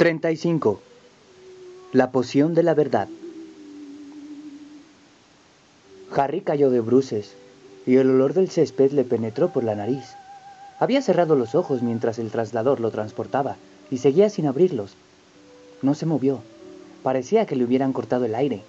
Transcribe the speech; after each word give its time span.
35. 0.00 0.80
La 1.92 2.10
poción 2.10 2.54
de 2.54 2.62
la 2.62 2.72
verdad. 2.72 3.06
Harry 6.16 6.40
cayó 6.40 6.70
de 6.70 6.80
bruces 6.80 7.34
y 7.86 7.96
el 7.96 8.08
olor 8.08 8.32
del 8.32 8.48
césped 8.48 8.92
le 8.92 9.04
penetró 9.04 9.50
por 9.52 9.62
la 9.62 9.74
nariz. 9.74 10.04
Había 10.78 11.02
cerrado 11.02 11.36
los 11.36 11.54
ojos 11.54 11.82
mientras 11.82 12.18
el 12.18 12.30
traslador 12.30 12.80
lo 12.80 12.90
transportaba 12.90 13.58
y 13.90 13.98
seguía 13.98 14.30
sin 14.30 14.46
abrirlos. 14.46 14.96
No 15.82 15.92
se 15.92 16.06
movió. 16.06 16.40
Parecía 17.02 17.44
que 17.44 17.56
le 17.56 17.64
hubieran 17.64 17.92
cortado 17.92 18.24
el 18.24 18.34
aire. 18.34 18.62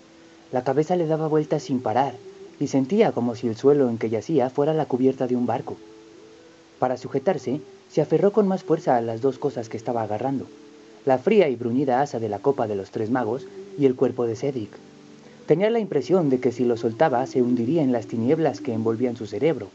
La 0.51 0.65
cabeza 0.65 0.97
le 0.97 1.07
daba 1.07 1.29
vueltas 1.29 1.63
sin 1.63 1.79
parar 1.79 2.13
y 2.59 2.67
sentía 2.67 3.13
como 3.13 3.35
si 3.35 3.47
el 3.47 3.55
suelo 3.55 3.87
en 3.87 3.97
que 3.97 4.09
yacía 4.09 4.49
fuera 4.49 4.73
la 4.73 4.85
cubierta 4.85 5.27
de 5.27 5.37
un 5.37 5.45
barco. 5.45 5.77
Para 6.77 6.97
sujetarse, 6.97 7.61
se 7.89 8.01
aferró 8.01 8.33
con 8.33 8.49
más 8.49 8.65
fuerza 8.65 8.97
a 8.97 9.01
las 9.01 9.21
dos 9.21 9.37
cosas 9.39 9.69
que 9.69 9.77
estaba 9.77 10.03
agarrando 10.03 10.45
la 11.05 11.17
fría 11.17 11.49
y 11.49 11.55
bruñida 11.55 12.01
asa 12.01 12.19
de 12.19 12.29
la 12.29 12.39
copa 12.39 12.67
de 12.67 12.75
los 12.75 12.91
tres 12.91 13.09
magos 13.09 13.47
y 13.77 13.85
el 13.85 13.95
cuerpo 13.95 14.25
de 14.25 14.35
Cedric. 14.35 14.69
Tenía 15.47 15.69
la 15.69 15.79
impresión 15.79 16.29
de 16.29 16.39
que 16.39 16.51
si 16.51 16.63
lo 16.63 16.77
soltaba 16.77 17.25
se 17.25 17.41
hundiría 17.41 17.81
en 17.81 17.91
las 17.91 18.07
tinieblas 18.07 18.61
que 18.61 18.73
envolvían 18.73 19.17
su 19.17 19.25
cerebro. 19.25 19.69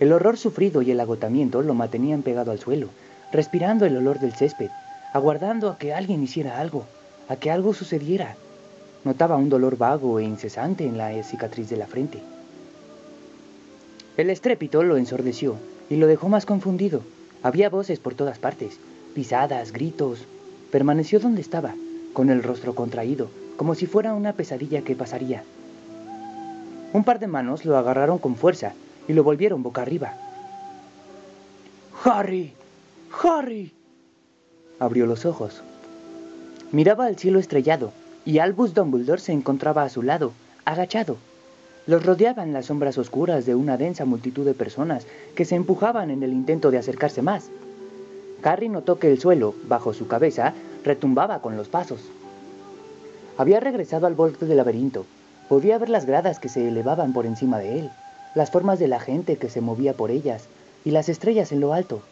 El 0.00 0.12
horror 0.12 0.36
sufrido 0.36 0.82
y 0.82 0.90
el 0.90 1.00
agotamiento 1.00 1.62
lo 1.62 1.74
mantenían 1.74 2.22
pegado 2.22 2.50
al 2.50 2.58
suelo, 2.58 2.88
respirando 3.32 3.86
el 3.86 3.96
olor 3.96 4.18
del 4.18 4.34
césped, 4.34 4.70
aguardando 5.12 5.70
a 5.70 5.78
que 5.78 5.94
alguien 5.94 6.22
hiciera 6.22 6.58
algo, 6.58 6.84
a 7.28 7.36
que 7.36 7.50
algo 7.50 7.72
sucediera. 7.72 8.36
Notaba 9.04 9.36
un 9.36 9.48
dolor 9.48 9.78
vago 9.78 10.18
e 10.18 10.24
incesante 10.24 10.84
en 10.84 10.98
la 10.98 11.22
cicatriz 11.22 11.68
de 11.68 11.76
la 11.76 11.86
frente. 11.86 12.20
El 14.16 14.30
estrépito 14.30 14.82
lo 14.82 14.96
ensordeció 14.96 15.56
y 15.88 15.96
lo 15.96 16.06
dejó 16.06 16.28
más 16.28 16.46
confundido. 16.46 17.02
Había 17.42 17.68
voces 17.70 17.98
por 18.00 18.14
todas 18.14 18.38
partes, 18.38 18.78
pisadas, 19.14 19.72
gritos. 19.72 20.26
Permaneció 20.70 21.20
donde 21.20 21.40
estaba, 21.40 21.74
con 22.12 22.30
el 22.30 22.42
rostro 22.42 22.74
contraído, 22.74 23.30
como 23.56 23.74
si 23.74 23.86
fuera 23.86 24.12
una 24.12 24.32
pesadilla 24.34 24.82
que 24.82 24.96
pasaría. 24.96 25.42
Un 26.92 27.04
par 27.04 27.18
de 27.18 27.26
manos 27.26 27.64
lo 27.64 27.76
agarraron 27.76 28.18
con 28.18 28.36
fuerza 28.36 28.72
y 29.08 29.12
lo 29.12 29.24
volvieron 29.24 29.62
boca 29.62 29.82
arriba. 29.82 30.14
¡Harry! 32.04 32.52
¡Harry! 33.22 33.72
Abrió 34.78 35.06
los 35.06 35.24
ojos. 35.24 35.62
Miraba 36.72 37.06
al 37.06 37.16
cielo 37.16 37.38
estrellado 37.38 37.92
y 38.24 38.38
Albus 38.38 38.74
Dumbledore 38.74 39.20
se 39.20 39.32
encontraba 39.32 39.84
a 39.84 39.88
su 39.88 40.02
lado, 40.02 40.32
agachado. 40.64 41.16
Los 41.86 42.04
rodeaban 42.04 42.52
las 42.52 42.66
sombras 42.66 42.96
oscuras 42.96 43.46
de 43.46 43.54
una 43.54 43.76
densa 43.76 44.04
multitud 44.04 44.44
de 44.44 44.54
personas 44.54 45.06
que 45.34 45.44
se 45.44 45.54
empujaban 45.54 46.10
en 46.10 46.22
el 46.22 46.32
intento 46.32 46.70
de 46.70 46.78
acercarse 46.78 47.22
más. 47.22 47.50
Harry 48.44 48.68
notó 48.68 48.98
que 48.98 49.10
el 49.10 49.18
suelo, 49.18 49.54
bajo 49.66 49.94
su 49.94 50.06
cabeza, 50.06 50.52
retumbaba 50.84 51.40
con 51.40 51.56
los 51.56 51.68
pasos. 51.68 52.00
Había 53.38 53.58
regresado 53.58 54.06
al 54.06 54.14
borde 54.14 54.46
del 54.46 54.58
laberinto. 54.58 55.06
Podía 55.48 55.78
ver 55.78 55.88
las 55.88 56.04
gradas 56.04 56.38
que 56.38 56.50
se 56.50 56.68
elevaban 56.68 57.12
por 57.12 57.24
encima 57.26 57.58
de 57.58 57.78
él, 57.78 57.90
las 58.34 58.50
formas 58.50 58.78
de 58.78 58.88
la 58.88 59.00
gente 59.00 59.36
que 59.38 59.48
se 59.48 59.60
movía 59.60 59.94
por 59.94 60.10
ellas 60.10 60.44
y 60.84 60.90
las 60.90 61.08
estrellas 61.08 61.52
en 61.52 61.60
lo 61.60 61.72
alto. 61.72 62.02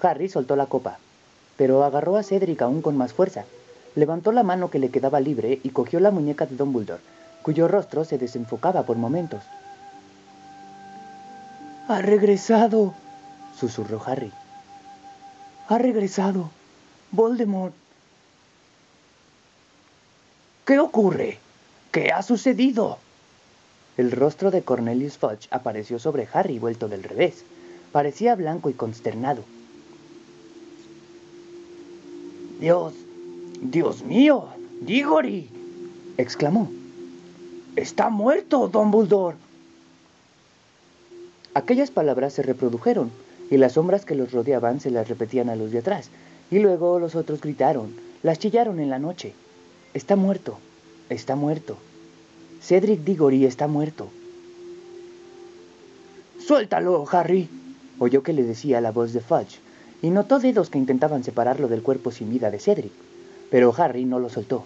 Harry 0.00 0.28
soltó 0.28 0.54
la 0.54 0.66
copa, 0.66 0.98
pero 1.56 1.82
agarró 1.82 2.16
a 2.16 2.22
Cedric 2.22 2.62
aún 2.62 2.80
con 2.80 2.96
más 2.96 3.12
fuerza. 3.12 3.44
Levantó 3.96 4.30
la 4.30 4.44
mano 4.44 4.70
que 4.70 4.78
le 4.78 4.90
quedaba 4.90 5.18
libre 5.18 5.58
y 5.64 5.70
cogió 5.70 5.98
la 5.98 6.12
muñeca 6.12 6.46
de 6.46 6.56
Dumbledore, 6.56 7.02
cuyo 7.42 7.66
rostro 7.66 8.04
se 8.04 8.18
desenfocaba 8.18 8.84
por 8.84 8.96
momentos. 8.96 9.42
¡Ha 11.88 12.00
regresado! 12.02 12.94
susurró 13.58 14.00
Harry. 14.06 14.32
Ha 15.68 15.78
regresado. 15.78 16.50
Voldemort. 17.10 17.74
¿Qué 20.66 20.78
ocurre? 20.78 21.38
¿Qué 21.92 22.10
ha 22.10 22.22
sucedido? 22.22 22.98
El 23.98 24.12
rostro 24.12 24.50
de 24.50 24.62
Cornelius 24.62 25.18
Fudge 25.18 25.48
apareció 25.50 25.98
sobre 25.98 26.28
Harry 26.32 26.58
vuelto 26.58 26.88
del 26.88 27.02
revés. 27.02 27.44
Parecía 27.92 28.34
blanco 28.34 28.70
y 28.70 28.74
consternado. 28.74 29.44
Dios, 32.60 32.94
Dios 33.60 34.02
mío, 34.02 34.48
Diggory, 34.80 35.50
exclamó. 36.16 36.70
Está 37.76 38.08
muerto, 38.08 38.68
Dumbledore. 38.68 39.36
Aquellas 41.54 41.90
palabras 41.90 42.32
se 42.32 42.42
reprodujeron 42.42 43.10
y 43.50 43.56
las 43.56 43.72
sombras 43.72 44.04
que 44.04 44.14
los 44.14 44.32
rodeaban 44.32 44.80
se 44.80 44.90
las 44.90 45.08
repetían 45.08 45.48
a 45.48 45.56
los 45.56 45.70
de 45.70 45.78
atrás, 45.78 46.10
y 46.50 46.58
luego 46.58 46.98
los 46.98 47.14
otros 47.14 47.40
gritaron, 47.40 47.94
las 48.22 48.38
chillaron 48.38 48.80
en 48.80 48.90
la 48.90 48.98
noche. 48.98 49.34
Está 49.94 50.16
muerto, 50.16 50.58
está 51.08 51.36
muerto. 51.36 51.76
Cedric 52.60 53.00
Diggory 53.04 53.44
está 53.44 53.66
muerto. 53.66 54.08
Suéltalo, 56.38 57.04
Harry, 57.10 57.48
oyó 57.98 58.22
que 58.22 58.32
le 58.32 58.42
decía 58.42 58.80
la 58.80 58.92
voz 58.92 59.12
de 59.12 59.20
Fudge, 59.20 59.60
y 60.02 60.10
notó 60.10 60.38
dedos 60.38 60.70
que 60.70 60.78
intentaban 60.78 61.24
separarlo 61.24 61.68
del 61.68 61.82
cuerpo 61.82 62.10
sin 62.10 62.30
vida 62.30 62.50
de 62.50 62.58
Cedric, 62.58 62.92
pero 63.50 63.74
Harry 63.76 64.04
no 64.04 64.18
lo 64.18 64.28
soltó. 64.28 64.64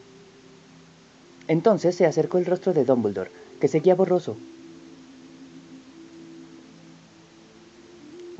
Entonces 1.48 1.96
se 1.96 2.06
acercó 2.06 2.38
el 2.38 2.46
rostro 2.46 2.72
de 2.72 2.84
Dumbledore, 2.84 3.30
que 3.60 3.68
seguía 3.68 3.94
borroso, 3.94 4.36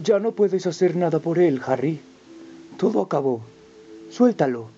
Ya 0.02 0.18
no 0.18 0.32
puedes 0.32 0.66
hacer 0.66 0.96
nada 0.96 1.18
por 1.20 1.38
él, 1.38 1.60
Harry. 1.66 2.00
Todo 2.76 3.02
acabó. 3.02 3.42
Suéltalo. 4.10 4.68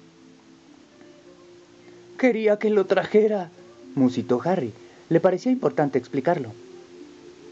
Quería 2.18 2.58
que 2.58 2.70
lo 2.70 2.84
trajera, 2.86 3.50
musitó 3.94 4.40
Harry. 4.44 4.72
Le 5.08 5.20
parecía 5.20 5.52
importante 5.52 5.98
explicarlo. 5.98 6.50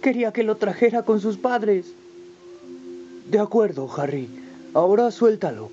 Quería 0.02 0.32
que 0.32 0.42
lo 0.42 0.56
trajera 0.56 1.04
con 1.04 1.20
sus 1.20 1.36
padres. 1.38 1.86
De 3.30 3.38
acuerdo, 3.38 3.88
Harry. 3.96 4.28
Ahora 4.74 5.10
suéltalo. 5.10 5.70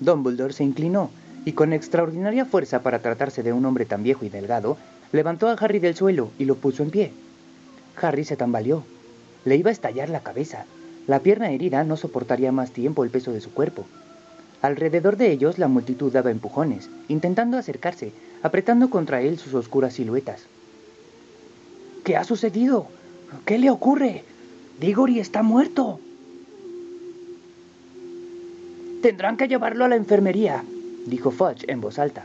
Dumbledore 0.00 0.52
se 0.52 0.64
inclinó 0.64 1.10
y 1.44 1.52
con 1.52 1.72
extraordinaria 1.72 2.44
fuerza 2.44 2.82
para 2.82 3.00
tratarse 3.00 3.42
de 3.42 3.52
un 3.52 3.64
hombre 3.66 3.84
tan 3.84 4.02
viejo 4.02 4.24
y 4.24 4.28
delgado, 4.28 4.76
levantó 5.10 5.48
a 5.48 5.52
Harry 5.54 5.80
del 5.80 5.96
suelo 5.96 6.30
y 6.38 6.44
lo 6.44 6.54
puso 6.54 6.82
en 6.82 6.90
pie. 6.90 7.12
Harry 8.00 8.24
se 8.24 8.36
tambaleó. 8.36 8.84
Le 9.44 9.56
iba 9.56 9.70
a 9.70 9.72
estallar 9.72 10.08
la 10.08 10.22
cabeza. 10.22 10.66
La 11.06 11.20
pierna 11.20 11.50
herida 11.50 11.84
no 11.84 11.96
soportaría 11.96 12.52
más 12.52 12.70
tiempo 12.70 13.04
el 13.04 13.10
peso 13.10 13.32
de 13.32 13.40
su 13.40 13.52
cuerpo. 13.52 13.84
Alrededor 14.62 15.16
de 15.16 15.32
ellos 15.32 15.58
la 15.58 15.66
multitud 15.66 16.12
daba 16.12 16.30
empujones, 16.30 16.88
intentando 17.08 17.58
acercarse, 17.58 18.12
apretando 18.42 18.90
contra 18.90 19.20
él 19.20 19.38
sus 19.38 19.54
oscuras 19.54 19.94
siluetas. 19.94 20.42
¿Qué 22.04 22.16
ha 22.16 22.22
sucedido? 22.22 22.86
¿Qué 23.44 23.58
le 23.58 23.70
ocurre? 23.70 24.22
Diggory 24.80 25.18
está 25.18 25.42
muerto. 25.42 25.98
Tendrán 29.02 29.36
que 29.36 29.48
llevarlo 29.48 29.84
a 29.84 29.88
la 29.88 29.96
enfermería, 29.96 30.64
dijo 31.06 31.32
Fudge 31.32 31.64
en 31.66 31.80
voz 31.80 31.98
alta. 31.98 32.24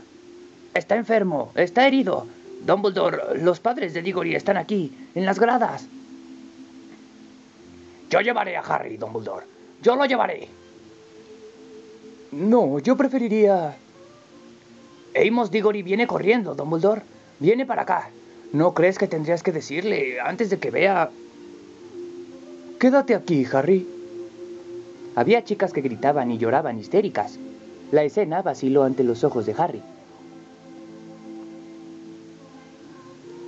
Está 0.74 0.94
enfermo, 0.94 1.50
está 1.56 1.88
herido. 1.88 2.26
Dumbledore, 2.64 3.40
los 3.42 3.58
padres 3.58 3.94
de 3.94 4.02
Diggory 4.02 4.36
están 4.36 4.56
aquí, 4.56 4.92
en 5.16 5.24
las 5.24 5.40
gradas. 5.40 5.88
Yo 8.10 8.20
llevaré 8.20 8.56
a 8.56 8.60
Harry, 8.60 8.96
Dumbledore. 8.96 9.46
Yo 9.82 9.96
lo 9.96 10.04
llevaré. 10.06 10.48
No, 12.32 12.78
yo 12.78 12.96
preferiría... 12.96 13.76
Amos 15.14 15.50
Diggory 15.50 15.82
viene 15.82 16.06
corriendo, 16.06 16.54
Dumbledore. 16.54 17.02
Viene 17.38 17.66
para 17.66 17.82
acá. 17.82 18.10
¿No 18.52 18.72
crees 18.72 18.98
que 18.98 19.08
tendrías 19.08 19.42
que 19.42 19.52
decirle 19.52 20.20
antes 20.20 20.50
de 20.50 20.58
que 20.58 20.70
vea... 20.70 21.10
Quédate 22.80 23.14
aquí, 23.14 23.46
Harry. 23.52 23.86
Había 25.16 25.44
chicas 25.44 25.72
que 25.72 25.80
gritaban 25.80 26.30
y 26.30 26.38
lloraban 26.38 26.78
histéricas. 26.78 27.38
La 27.90 28.04
escena 28.04 28.42
vaciló 28.42 28.84
ante 28.84 29.04
los 29.04 29.24
ojos 29.24 29.46
de 29.46 29.54
Harry. 29.58 29.82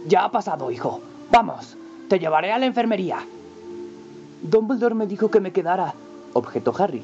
Ya 0.06 0.24
ha 0.24 0.30
pasado, 0.32 0.70
hijo. 0.70 1.00
Vamos, 1.30 1.76
te 2.08 2.18
llevaré 2.18 2.52
a 2.52 2.58
la 2.58 2.66
enfermería. 2.66 3.24
Dumbledore 4.42 4.94
me 4.94 5.06
dijo 5.06 5.30
que 5.30 5.40
me 5.40 5.52
quedara, 5.52 5.94
objetó 6.32 6.74
Harry. 6.78 7.02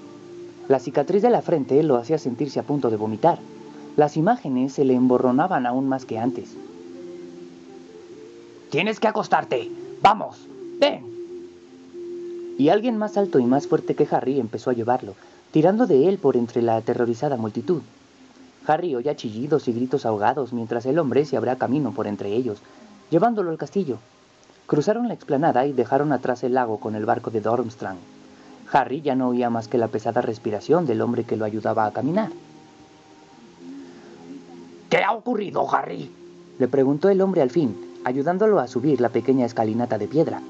La 0.68 0.78
cicatriz 0.78 1.22
de 1.22 1.30
la 1.30 1.42
frente 1.42 1.82
lo 1.82 1.96
hacía 1.96 2.18
sentirse 2.18 2.58
a 2.58 2.62
punto 2.62 2.90
de 2.90 2.96
vomitar. 2.96 3.38
Las 3.96 4.16
imágenes 4.16 4.72
se 4.72 4.84
le 4.84 4.94
emborronaban 4.94 5.66
aún 5.66 5.88
más 5.88 6.04
que 6.04 6.18
antes. 6.18 6.56
Tienes 8.70 8.98
que 8.98 9.08
acostarte. 9.08 9.70
Vamos, 10.02 10.46
ven. 10.80 11.04
Y 12.58 12.70
alguien 12.70 12.96
más 12.96 13.16
alto 13.16 13.38
y 13.38 13.44
más 13.44 13.66
fuerte 13.66 13.94
que 13.94 14.08
Harry 14.10 14.40
empezó 14.40 14.70
a 14.70 14.74
llevarlo, 14.74 15.14
tirando 15.52 15.86
de 15.86 16.08
él 16.08 16.18
por 16.18 16.36
entre 16.36 16.62
la 16.62 16.76
aterrorizada 16.76 17.36
multitud. 17.36 17.82
Harry 18.66 18.94
oía 18.94 19.14
chillidos 19.14 19.68
y 19.68 19.72
gritos 19.72 20.04
ahogados 20.06 20.52
mientras 20.52 20.86
el 20.86 20.98
hombre 20.98 21.24
se 21.24 21.36
abría 21.36 21.56
camino 21.56 21.92
por 21.92 22.06
entre 22.06 22.34
ellos, 22.34 22.58
llevándolo 23.10 23.50
al 23.50 23.58
castillo. 23.58 23.98
Cruzaron 24.66 25.06
la 25.08 25.14
explanada 25.14 25.66
y 25.66 25.72
dejaron 25.72 26.12
atrás 26.12 26.42
el 26.42 26.54
lago 26.54 26.78
con 26.78 26.94
el 26.96 27.04
barco 27.04 27.30
de 27.30 27.40
Dormstrang. 27.40 27.98
Harry 28.72 29.00
ya 29.00 29.14
no 29.14 29.28
oía 29.28 29.48
más 29.48 29.68
que 29.68 29.78
la 29.78 29.88
pesada 29.88 30.20
respiración 30.20 30.86
del 30.86 31.00
hombre 31.00 31.24
que 31.24 31.36
lo 31.36 31.44
ayudaba 31.44 31.86
a 31.86 31.92
caminar. 31.92 32.30
¿Qué 34.90 34.98
ha 34.98 35.12
ocurrido, 35.12 35.72
Harry? 35.72 36.10
Le 36.58 36.68
preguntó 36.68 37.08
el 37.08 37.20
hombre 37.20 37.42
al 37.42 37.50
fin, 37.50 37.76
ayudándolo 38.04 38.58
a 38.58 38.66
subir 38.66 39.00
la 39.00 39.10
pequeña 39.10 39.46
escalinata 39.46 39.98
de 39.98 40.08
piedra. 40.08 40.40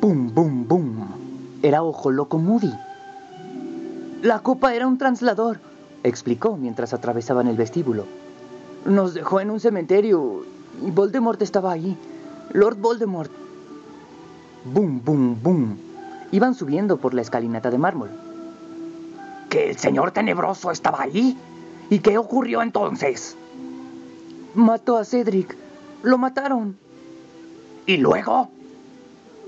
¡Bum, 0.00 0.32
bum, 0.32 0.66
bum! 0.66 1.06
Era 1.62 1.82
Ojo 1.82 2.10
Loco 2.10 2.38
Moody. 2.38 2.72
La 4.22 4.40
copa 4.40 4.74
era 4.74 4.86
un 4.86 4.98
translador, 4.98 5.58
explicó 6.04 6.56
mientras 6.56 6.92
atravesaban 6.94 7.48
el 7.48 7.56
vestíbulo. 7.56 8.04
Nos 8.84 9.14
dejó 9.14 9.40
en 9.40 9.50
un 9.50 9.60
cementerio 9.60 10.44
y 10.84 10.90
Voldemort 10.90 11.40
estaba 11.42 11.72
ahí. 11.72 11.96
Lord 12.52 12.78
Voldemort. 12.78 13.30
¡Bum, 14.64 15.00
bum, 15.04 15.40
bum! 15.40 15.76
Iban 16.32 16.54
subiendo 16.54 16.96
por 16.96 17.14
la 17.14 17.22
escalinata 17.22 17.70
de 17.70 17.78
mármol. 17.78 18.10
¿Que 19.48 19.70
el 19.70 19.78
señor 19.78 20.10
tenebroso 20.10 20.70
estaba 20.70 21.02
ahí? 21.02 21.38
¿Y 21.90 22.00
qué 22.00 22.18
ocurrió 22.18 22.62
entonces? 22.62 23.36
Mató 24.54 24.96
a 24.96 25.04
Cedric. 25.04 25.56
Lo 26.02 26.18
mataron. 26.18 26.76
¿Y 27.86 27.96
luego? 27.96 28.48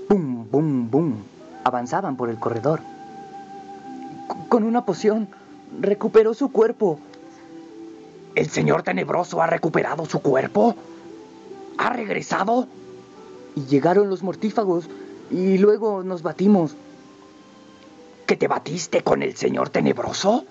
¡Bum, 0.09 0.47
bum, 0.49 0.89
bum! 0.89 1.15
Avanzaban 1.63 2.15
por 2.15 2.29
el 2.29 2.39
corredor. 2.39 2.79
Con 4.49 4.63
una 4.63 4.85
poción, 4.85 5.27
recuperó 5.79 6.33
su 6.33 6.51
cuerpo. 6.51 6.99
¿El 8.35 8.49
señor 8.49 8.83
tenebroso 8.83 9.41
ha 9.41 9.47
recuperado 9.47 10.05
su 10.05 10.19
cuerpo? 10.19 10.75
¿Ha 11.77 11.89
regresado? 11.89 12.67
Y 13.55 13.65
llegaron 13.65 14.09
los 14.09 14.23
mortífagos 14.23 14.85
y 15.29 15.57
luego 15.57 16.03
nos 16.03 16.21
batimos. 16.23 16.75
¿Que 18.25 18.35
te 18.35 18.47
batiste 18.47 19.03
con 19.03 19.21
el 19.21 19.35
señor 19.35 19.69
tenebroso? 19.69 20.45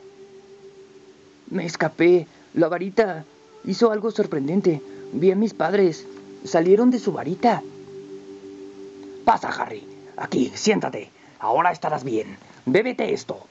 Me 1.51 1.67
escapé. 1.67 2.27
La 2.55 2.69
varita 2.69 3.25
hizo 3.65 3.91
algo 3.91 4.11
sorprendente. 4.11 4.83
Vi 5.13 5.31
a 5.31 5.37
mis 5.37 5.55
padres. 5.55 6.07
Salieron 6.45 6.91
de 6.91 6.99
su 6.99 7.13
varita. 7.13 7.63
Pasa, 9.25 9.49
Harry. 9.49 9.87
Aquí, 10.17 10.53
siéntate. 10.55 11.11
Ahora 11.39 11.73
estarás 11.73 12.05
bien. 12.05 12.37
Bébete 12.67 13.13
esto. 13.13 13.47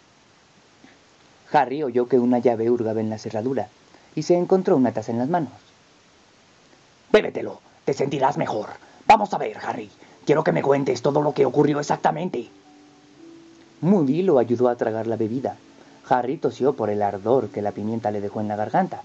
Harry 1.52 1.84
oyó 1.84 2.08
que 2.08 2.20
una 2.20 2.40
llave 2.40 2.70
hurgaba 2.70 3.02
en 3.02 3.10
la 3.10 3.18
cerradura 3.18 3.68
y 4.16 4.24
se 4.24 4.36
encontró 4.36 4.78
una 4.78 4.92
taza 4.92 5.12
en 5.12 5.18
las 5.18 5.30
manos. 5.30 5.54
Bébetelo. 7.12 7.60
Te 7.86 7.94
sentirás 7.94 8.38
mejor. 8.38 8.70
Vamos 9.08 9.34
a 9.34 9.38
ver, 9.38 9.58
Harry. 9.64 9.90
Quiero 10.26 10.44
que 10.44 10.52
me 10.52 10.62
cuentes 10.62 11.02
todo 11.02 11.22
lo 11.22 11.34
que 11.34 11.46
ocurrió 11.46 11.80
exactamente. 11.80 12.50
Moody 13.82 14.22
lo 14.22 14.38
ayudó 14.38 14.70
a 14.70 14.76
tragar 14.76 15.08
la 15.08 15.16
bebida. 15.16 15.58
Harry 16.08 16.38
tosió 16.38 16.74
por 16.74 16.90
el 16.90 17.02
ardor 17.02 17.50
que 17.50 17.62
la 17.62 17.72
pimienta 17.72 18.12
le 18.12 18.22
dejó 18.22 18.42
en 18.42 18.48
la 18.48 18.56
garganta. 18.56 19.02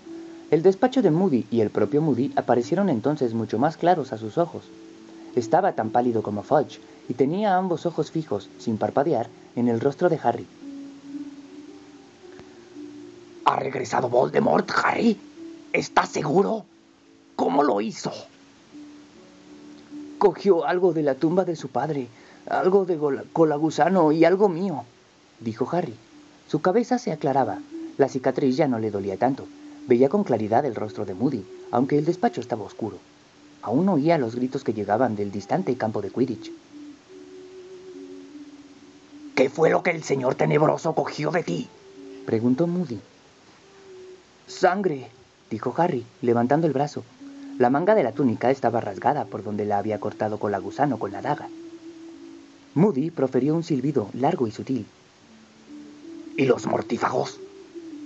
El 0.50 0.62
despacho 0.62 1.02
de 1.02 1.10
Moody 1.10 1.46
y 1.50 1.60
el 1.60 1.70
propio 1.70 2.02
Moody 2.02 2.32
aparecieron 2.36 2.88
entonces 2.88 3.34
mucho 3.34 3.58
más 3.58 3.76
claros 3.76 4.12
a 4.12 4.18
sus 4.18 4.38
ojos. 4.38 4.64
Estaba 5.34 5.72
tan 5.72 5.90
pálido 5.90 6.22
como 6.22 6.42
Fudge 6.42 6.80
y 7.08 7.14
tenía 7.14 7.56
ambos 7.56 7.86
ojos 7.86 8.10
fijos, 8.10 8.48
sin 8.58 8.78
parpadear, 8.78 9.28
en 9.54 9.68
el 9.68 9.80
rostro 9.80 10.08
de 10.08 10.20
Harry. 10.22 10.46
¿Ha 13.44 13.56
regresado 13.56 14.08
Voldemort, 14.08 14.70
Harry? 14.84 15.18
¿Estás 15.72 16.10
seguro? 16.10 16.64
¿Cómo 17.36 17.62
lo 17.62 17.80
hizo? 17.80 18.12
Cogió 20.18 20.64
algo 20.64 20.92
de 20.92 21.02
la 21.02 21.14
tumba 21.14 21.44
de 21.44 21.56
su 21.56 21.68
padre, 21.68 22.08
algo 22.48 22.84
de 22.84 22.98
colagusano 23.32 24.12
y 24.12 24.24
algo 24.24 24.48
mío, 24.48 24.84
dijo 25.40 25.68
Harry. 25.72 25.94
Su 26.48 26.60
cabeza 26.60 26.98
se 26.98 27.12
aclaraba. 27.12 27.58
La 27.98 28.08
cicatriz 28.08 28.56
ya 28.56 28.68
no 28.68 28.78
le 28.78 28.90
dolía 28.90 29.16
tanto. 29.16 29.46
Veía 29.86 30.08
con 30.08 30.24
claridad 30.24 30.64
el 30.64 30.74
rostro 30.74 31.04
de 31.04 31.14
Moody, 31.14 31.44
aunque 31.70 31.98
el 31.98 32.04
despacho 32.04 32.40
estaba 32.40 32.64
oscuro. 32.64 32.98
Aún 33.62 33.88
oía 33.88 34.18
los 34.18 34.34
gritos 34.36 34.64
que 34.64 34.72
llegaban 34.72 35.16
del 35.16 35.32
distante 35.32 35.76
campo 35.76 36.00
de 36.02 36.10
Quidditch. 36.10 36.52
¿Qué 39.34 39.50
fue 39.50 39.70
lo 39.70 39.82
que 39.82 39.90
el 39.90 40.02
señor 40.02 40.34
tenebroso 40.34 40.94
cogió 40.94 41.30
de 41.30 41.42
ti? 41.42 41.68
preguntó 42.24 42.66
Moody. 42.66 43.00
Sangre, 44.46 45.10
dijo 45.50 45.74
Harry, 45.76 46.06
levantando 46.22 46.66
el 46.66 46.72
brazo. 46.72 47.04
La 47.58 47.70
manga 47.70 47.94
de 47.94 48.02
la 48.02 48.12
túnica 48.12 48.50
estaba 48.50 48.82
rasgada 48.82 49.24
por 49.24 49.42
donde 49.42 49.64
la 49.64 49.78
había 49.78 49.98
cortado 49.98 50.38
con 50.38 50.52
la 50.52 50.58
gusano 50.58 50.98
con 50.98 51.12
la 51.12 51.22
daga. 51.22 51.48
Moody 52.74 53.10
proferió 53.10 53.54
un 53.54 53.62
silbido 53.62 54.10
largo 54.12 54.46
y 54.46 54.50
sutil. 54.50 54.86
¿Y 56.36 56.44
los 56.44 56.66
mortífagos? 56.66 57.40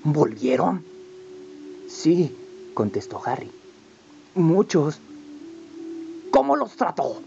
¿Volvieron? 0.04 0.84
Sí, 1.88 2.36
contestó 2.74 3.20
Harry. 3.24 3.50
Muchos. 4.36 5.00
¿Cómo 6.30 6.54
los 6.54 6.76
trató? 6.76 7.20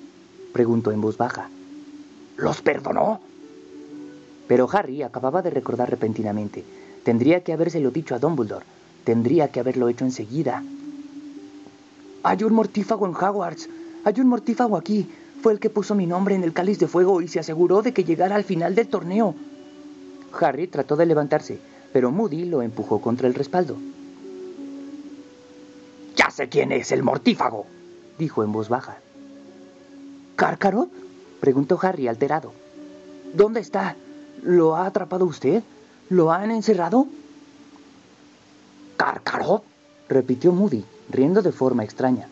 preguntó 0.53 0.91
en 0.93 1.01
voz 1.01 1.17
baja. 1.17 1.49
¿Los 2.37 2.61
perdonó? 2.61 3.19
Pero 4.47 4.69
Harry 4.71 5.03
acababa 5.03 5.41
de 5.41 5.49
recordar 5.49 5.89
repentinamente. 5.89 6.63
Tendría 7.03 7.43
que 7.43 7.51
habérselo 7.51 7.91
dicho 7.91 8.15
a 8.15 8.19
Dumbledore. 8.19 8.65
Tendría 9.03 9.49
que 9.49 9.59
haberlo 9.59 9.89
hecho 9.89 10.05
enseguida. 10.05 10.63
Hay 12.23 12.41
un 12.43 12.53
mortífago 12.53 13.05
en 13.05 13.13
Hogwarts. 13.13 13.69
Hay 14.05 14.19
un 14.19 14.27
mortífago 14.27 14.77
aquí. 14.77 15.09
Fue 15.41 15.51
el 15.51 15.59
que 15.59 15.69
puso 15.69 15.93
mi 15.93 16.07
nombre 16.07 16.35
en 16.35 16.43
el 16.43 16.53
cáliz 16.53 16.79
de 16.79 16.87
fuego 16.87 17.21
y 17.21 17.27
se 17.27 17.39
aseguró 17.39 17.81
de 17.81 17.93
que 17.93 18.05
llegara 18.05 18.35
al 18.35 18.45
final 18.45 18.75
del 18.75 18.87
torneo. 18.87 19.35
Harry 20.39 20.67
trató 20.67 20.95
de 20.95 21.05
levantarse, 21.05 21.59
pero 21.91 22.11
Moody 22.11 22.45
lo 22.45 22.61
empujó 22.61 23.01
contra 23.01 23.27
el 23.27 23.33
respaldo. 23.33 23.77
Ya 26.15 26.29
sé 26.31 26.47
quién 26.47 26.71
es 26.71 26.93
el 26.93 27.03
mortífago, 27.03 27.65
dijo 28.17 28.43
en 28.43 28.53
voz 28.53 28.69
baja. 28.69 28.97
¿Cárcaro? 30.37 30.87
preguntó 31.41 31.77
Harry 31.81 32.07
alterado. 32.07 32.53
¿Dónde 33.33 33.59
está? 33.59 33.97
¿Lo 34.41 34.77
ha 34.77 34.85
atrapado 34.85 35.25
usted? 35.25 35.61
¿Lo 36.09 36.31
han 36.31 36.51
encerrado? 36.51 37.07
¿Cárcaro? 38.95 39.63
Repitió 40.09 40.51
Moody, 40.51 40.83
riendo 41.09 41.41
de 41.41 41.51
forma 41.51 41.83
extraña. 41.83 42.27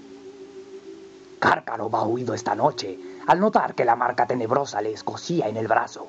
Cárcaro 1.40 1.90
va 1.90 2.06
huido 2.06 2.34
esta 2.34 2.56
noche 2.56 3.00
al 3.28 3.40
notar 3.40 3.76
que 3.76 3.86
la 3.86 3.96
marca 3.96 4.28
tenebrosa 4.28 4.82
le 4.82 4.94
escocía 4.94 5.48
en 5.48 5.58
el 5.58 5.68
brazo 5.68 6.08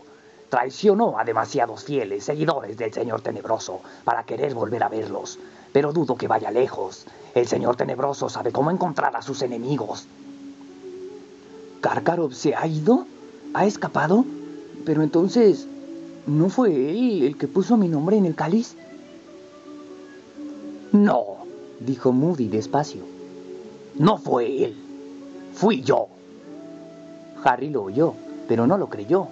traicionó 0.53 1.19
a 1.19 1.25
demasiados 1.25 1.83
fieles 1.83 2.25
seguidores 2.25 2.77
del 2.77 2.93
Señor 2.93 3.23
Tenebroso 3.23 3.81
para 4.05 4.25
querer 4.25 4.53
volver 4.53 4.83
a 4.83 4.91
verlos, 4.91 5.39
pero 5.73 5.95
dudo 5.95 6.15
que 6.17 6.29
vaya 6.29 6.51
lejos. 6.51 7.07
El 7.35 7.47
Señor 7.47 7.77
Tenebroso 7.77 8.29
sabe 8.29 8.53
cómo 8.53 8.71
encontrar 8.71 9.17
a 9.17 9.23
sus 9.23 9.41
enemigos. 9.41 10.07
¿Karkarov 11.81 12.35
se 12.35 12.55
ha 12.55 12.67
ido? 12.67 13.07
¿Ha 13.55 13.65
escapado? 13.65 14.27
Pero 14.85 15.03
entonces, 15.03 15.67
¿no 16.27 16.51
fue 16.51 16.69
él 16.69 17.23
el 17.23 17.39
que 17.39 17.49
puso 17.49 17.79
mi 17.79 17.89
nombre 17.89 18.19
en 18.19 18.27
el 18.27 18.35
cáliz? 18.35 18.77
No, 20.93 21.42
dijo 21.85 22.13
Moody 22.13 22.49
despacio. 22.49 23.03
No 23.99 24.19
fue 24.19 24.65
él. 24.65 24.77
Fui 25.55 25.83
yo. 25.83 26.09
Harry 27.45 27.71
lo 27.71 27.85
oyó, 27.85 28.15
pero 28.49 28.67
no 28.67 28.79
lo 28.79 28.89
creyó. 28.89 29.27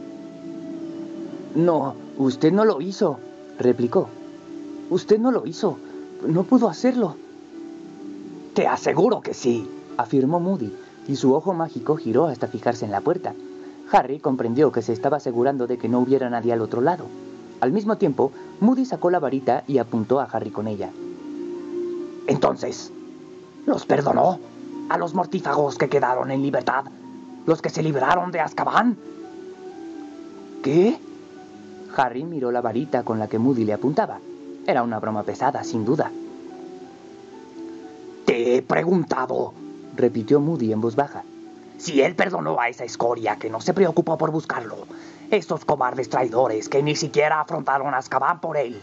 No, 1.54 1.95
usted 2.19 2.52
no 2.52 2.64
lo 2.64 2.80
hizo, 2.80 3.19
replicó. 3.59 4.09
Usted 4.90 5.19
no 5.19 5.30
lo 5.30 5.47
hizo. 5.47 5.78
No 6.26 6.45
pudo 6.45 6.69
hacerlo. 6.69 7.16
Te 8.54 8.66
aseguro 8.66 9.21
que 9.21 9.33
sí, 9.33 9.69
afirmó 9.97 10.40
Moody, 10.40 10.73
y 11.09 11.16
su 11.16 11.35
ojo 11.35 11.54
mágico 11.54 11.97
giró 11.97 12.26
hasta 12.26 12.49
fijarse 12.49 12.85
en 12.85 12.90
la 12.90 13.00
puerta. 13.00 13.35
Harry 13.92 14.19
comprendió 14.19 14.71
que 14.71 14.83
se 14.83 14.92
estaba 14.92 15.16
asegurando 15.16 15.66
de 15.66 15.78
que 15.78 15.88
no 15.88 16.00
hubiera 16.00 16.30
nadie 16.30 16.52
al 16.52 16.61
otro 16.61 16.80
lado. 16.80 17.04
Al 17.61 17.73
mismo 17.73 17.97
tiempo, 17.97 18.33
Moody 18.61 18.85
sacó 18.85 19.11
la 19.11 19.19
varita 19.19 19.64
y 19.66 19.78
apuntó 19.78 20.21
a 20.21 20.25
Harry 20.25 20.50
con 20.50 20.69
ella. 20.69 20.90
Entonces, 22.26 22.92
¿los 23.66 23.86
perdonó? 23.86 24.38
¿A 24.88 24.98
los 24.98 25.14
mortífagos 25.14 25.78
que 25.78 25.88
quedaron 25.88 26.30
en 26.30 26.42
libertad? 26.42 26.84
¿Los 27.46 27.62
que 27.62 27.70
se 27.70 27.82
libraron 27.82 28.30
de 28.30 28.40
Azkaban? 28.40 28.96
¿Qué? 30.62 30.98
Harry 31.96 32.24
miró 32.24 32.52
la 32.52 32.60
varita 32.60 33.02
con 33.02 33.18
la 33.18 33.28
que 33.28 33.38
Moody 33.38 33.64
le 33.64 33.72
apuntaba. 33.72 34.18
Era 34.66 34.82
una 34.82 35.00
broma 35.00 35.22
pesada, 35.22 35.64
sin 35.64 35.84
duda. 35.84 36.10
Te 38.24 38.56
he 38.56 38.62
preguntado, 38.62 39.52
repitió 39.96 40.40
Moody 40.40 40.72
en 40.72 40.80
voz 40.80 40.96
baja. 40.96 41.24
Si 41.78 42.02
él 42.02 42.14
perdonó 42.14 42.60
a 42.60 42.68
esa 42.68 42.84
escoria 42.84 43.36
que 43.36 43.48
no 43.48 43.60
se 43.60 43.72
preocupó 43.72 44.18
por 44.18 44.30
buscarlo. 44.30 44.76
Estos 45.30 45.64
cobardes 45.64 46.10
traidores 46.10 46.68
que 46.68 46.82
ni 46.82 46.94
siquiera 46.94 47.40
afrontaron 47.40 47.94
a 47.94 47.98
Azkaban 47.98 48.40
por 48.40 48.56
él. 48.56 48.82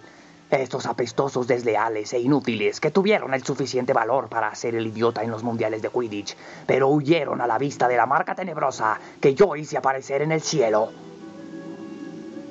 Estos 0.49 0.85
apestosos 0.85 1.45
desleales 1.45 2.13
e 2.13 2.19
inútiles 2.19 2.79
que 2.79 2.89
tuvieron 2.89 3.33
el 3.33 3.43
suficiente 3.43 3.91
valor 3.91 4.29
para 4.29 4.47
hacer 4.47 4.75
el 4.75 4.87
idiota 4.87 5.21
en 5.21 5.29
los 5.29 5.43
mundiales 5.43 5.81
de 5.81 5.89
Quidditch, 5.89 6.37
pero 6.65 6.87
huyeron 6.87 7.41
a 7.41 7.47
la 7.47 7.57
vista 7.57 7.89
de 7.89 7.97
la 7.97 8.05
marca 8.05 8.33
tenebrosa 8.33 8.97
que 9.19 9.35
yo 9.35 9.57
hice 9.57 9.77
aparecer 9.77 10.21
en 10.21 10.31
el 10.31 10.41
cielo. 10.41 10.89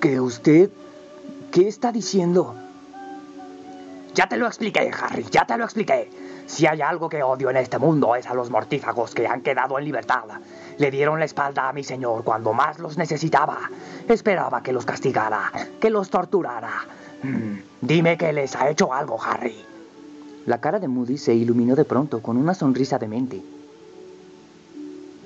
¿Que 0.00 0.20
usted... 0.20 0.70
¿Qué 1.50 1.68
está 1.68 1.90
diciendo? 1.90 2.54
Ya 4.12 4.28
te 4.28 4.36
lo 4.36 4.46
expliqué, 4.46 4.90
Harry, 5.00 5.24
ya 5.30 5.46
te 5.46 5.56
lo 5.56 5.64
expliqué. 5.64 6.10
Si 6.46 6.66
hay 6.66 6.82
algo 6.82 7.08
que 7.08 7.22
odio 7.22 7.48
en 7.48 7.56
este 7.56 7.78
mundo 7.78 8.14
es 8.14 8.26
a 8.26 8.34
los 8.34 8.50
mortífagos 8.50 9.14
que 9.14 9.26
han 9.26 9.40
quedado 9.40 9.78
en 9.78 9.84
libertad. 9.86 10.24
Le 10.76 10.90
dieron 10.90 11.18
la 11.18 11.24
espalda 11.24 11.68
a 11.68 11.72
mi 11.72 11.82
señor 11.82 12.24
cuando 12.24 12.52
más 12.52 12.78
los 12.78 12.98
necesitaba. 12.98 13.70
Esperaba 14.06 14.62
que 14.62 14.72
los 14.72 14.84
castigara, 14.84 15.50
que 15.80 15.88
los 15.88 16.10
torturara. 16.10 16.84
Dime 17.80 18.16
que 18.16 18.32
les 18.32 18.56
ha 18.56 18.70
hecho 18.70 18.92
algo, 18.92 19.18
Harry. 19.22 19.56
La 20.46 20.60
cara 20.60 20.78
de 20.78 20.88
Moody 20.88 21.18
se 21.18 21.34
iluminó 21.34 21.74
de 21.74 21.84
pronto 21.84 22.20
con 22.20 22.36
una 22.36 22.54
sonrisa 22.54 22.98
demente. 22.98 23.42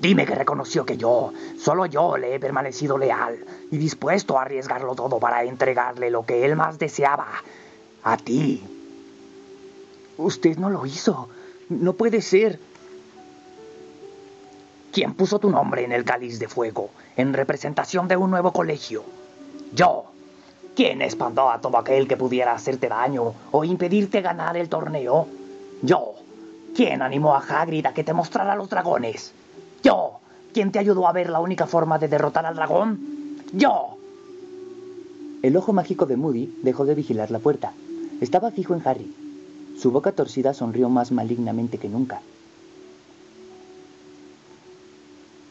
Dime 0.01 0.25
que 0.25 0.33
reconoció 0.33 0.83
que 0.83 0.97
yo, 0.97 1.31
solo 1.59 1.85
yo 1.85 2.17
le 2.17 2.33
he 2.33 2.39
permanecido 2.39 2.97
leal 2.97 3.37
y 3.69 3.77
dispuesto 3.77 4.37
a 4.37 4.41
arriesgarlo 4.41 4.95
todo 4.95 5.19
para 5.19 5.43
entregarle 5.43 6.09
lo 6.09 6.25
que 6.25 6.43
él 6.43 6.55
más 6.55 6.79
deseaba. 6.79 7.27
A 8.03 8.17
ti. 8.17 8.63
Usted 10.17 10.57
no 10.57 10.71
lo 10.71 10.87
hizo. 10.87 11.29
No 11.69 11.93
puede 11.93 12.21
ser. 12.21 12.59
¿Quién 14.91 15.13
puso 15.13 15.37
tu 15.37 15.51
nombre 15.51 15.83
en 15.83 15.91
el 15.91 16.03
cáliz 16.03 16.39
de 16.39 16.47
fuego 16.47 16.89
en 17.15 17.33
representación 17.33 18.07
de 18.07 18.17
un 18.17 18.31
nuevo 18.31 18.51
colegio? 18.51 19.03
Yo. 19.73 20.10
¿Quién 20.75 21.01
espantó 21.01 21.49
a 21.49 21.59
todo 21.59 21.77
aquel 21.77 22.07
que 22.07 22.15
pudiera 22.15 22.53
hacerte 22.53 22.87
daño 22.87 23.33
o 23.51 23.63
impedirte 23.63 24.21
ganar 24.21 24.55
el 24.55 24.69
torneo? 24.69 25.27
Yo. 25.81 26.15
¿Quién 26.75 27.01
animó 27.01 27.35
a 27.35 27.39
Hagrid 27.39 27.85
a 27.85 27.93
que 27.93 28.03
te 28.03 28.13
mostrara 28.13 28.55
los 28.55 28.69
dragones? 28.69 29.33
Yo. 29.83 30.19
¿Quién 30.53 30.71
te 30.71 30.79
ayudó 30.79 31.07
a 31.07 31.13
ver 31.13 31.29
la 31.29 31.39
única 31.39 31.67
forma 31.67 31.99
de 31.99 32.07
derrotar 32.07 32.45
al 32.45 32.55
dragón? 32.55 33.37
Yo. 33.53 33.97
El 35.41 35.57
ojo 35.57 35.73
mágico 35.73 36.05
de 36.05 36.17
Moody 36.17 36.59
dejó 36.61 36.85
de 36.85 36.95
vigilar 36.95 37.31
la 37.31 37.39
puerta. 37.39 37.73
Estaba 38.21 38.51
fijo 38.51 38.73
en 38.73 38.81
Harry. 38.85 39.13
Su 39.77 39.91
boca 39.91 40.11
torcida 40.11 40.53
sonrió 40.53 40.87
más 40.89 41.11
malignamente 41.11 41.77
que 41.77 41.89
nunca. 41.89 42.21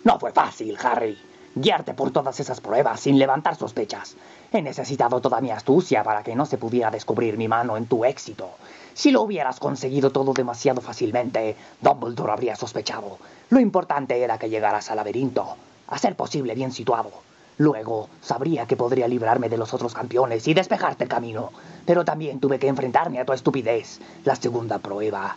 No 0.04 0.18
fue 0.18 0.32
fácil, 0.32 0.78
Harry, 0.82 1.18
guiarte 1.54 1.94
por 1.94 2.10
todas 2.10 2.38
esas 2.40 2.60
pruebas 2.60 3.00
sin 3.00 3.18
levantar 3.18 3.56
sospechas. 3.56 4.16
He 4.52 4.62
necesitado 4.62 5.20
toda 5.20 5.40
mi 5.40 5.50
astucia 5.50 6.02
para 6.02 6.22
que 6.22 6.34
no 6.34 6.46
se 6.46 6.58
pudiera 6.58 6.90
descubrir 6.90 7.36
mi 7.36 7.48
mano 7.48 7.76
en 7.76 7.86
tu 7.86 8.04
éxito. 8.04 8.50
Si 8.94 9.10
lo 9.10 9.22
hubieras 9.22 9.60
conseguido 9.60 10.10
todo 10.10 10.32
demasiado 10.32 10.80
fácilmente, 10.80 11.56
Dumbledore 11.80 12.32
habría 12.32 12.56
sospechado. 12.56 13.18
Lo 13.48 13.60
importante 13.60 14.20
era 14.22 14.38
que 14.38 14.50
llegaras 14.50 14.90
al 14.90 14.96
laberinto, 14.96 15.56
a 15.86 15.98
ser 15.98 16.16
posible 16.16 16.54
bien 16.54 16.72
situado. 16.72 17.10
Luego 17.58 18.08
sabría 18.22 18.66
que 18.66 18.76
podría 18.76 19.06
librarme 19.06 19.50
de 19.50 19.58
los 19.58 19.74
otros 19.74 19.92
campeones 19.92 20.48
y 20.48 20.54
despejarte 20.54 21.04
el 21.04 21.10
camino. 21.10 21.50
Pero 21.84 22.04
también 22.04 22.40
tuve 22.40 22.58
que 22.58 22.68
enfrentarme 22.68 23.20
a 23.20 23.26
tu 23.26 23.34
estupidez. 23.34 24.00
La 24.24 24.34
segunda 24.34 24.78
prueba. 24.78 25.36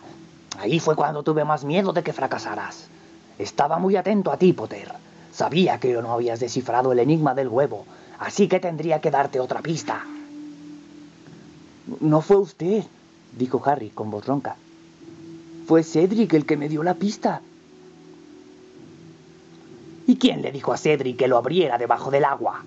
Ahí 0.58 0.80
fue 0.80 0.96
cuando 0.96 1.22
tuve 1.22 1.44
más 1.44 1.64
miedo 1.64 1.92
de 1.92 2.02
que 2.02 2.12
fracasaras. 2.12 2.88
Estaba 3.38 3.78
muy 3.78 3.96
atento 3.96 4.32
a 4.32 4.38
ti, 4.38 4.52
Potter. 4.52 4.92
Sabía 5.34 5.80
que 5.80 5.92
no 5.94 6.12
habías 6.12 6.38
descifrado 6.38 6.92
el 6.92 7.00
enigma 7.00 7.34
del 7.34 7.48
huevo, 7.48 7.84
así 8.20 8.46
que 8.46 8.60
tendría 8.60 9.00
que 9.00 9.10
darte 9.10 9.40
otra 9.40 9.62
pista. 9.62 10.04
No 12.00 12.20
fue 12.20 12.36
usted, 12.36 12.84
dijo 13.36 13.60
Harry 13.64 13.90
con 13.90 14.12
voz 14.12 14.24
ronca. 14.24 14.54
Fue 15.66 15.82
Cedric 15.82 16.34
el 16.34 16.46
que 16.46 16.56
me 16.56 16.68
dio 16.68 16.84
la 16.84 16.94
pista. 16.94 17.40
¿Y 20.06 20.16
quién 20.18 20.40
le 20.40 20.52
dijo 20.52 20.72
a 20.72 20.76
Cedric 20.76 21.16
que 21.16 21.26
lo 21.26 21.36
abriera 21.36 21.78
debajo 21.78 22.12
del 22.12 22.24
agua? 22.24 22.64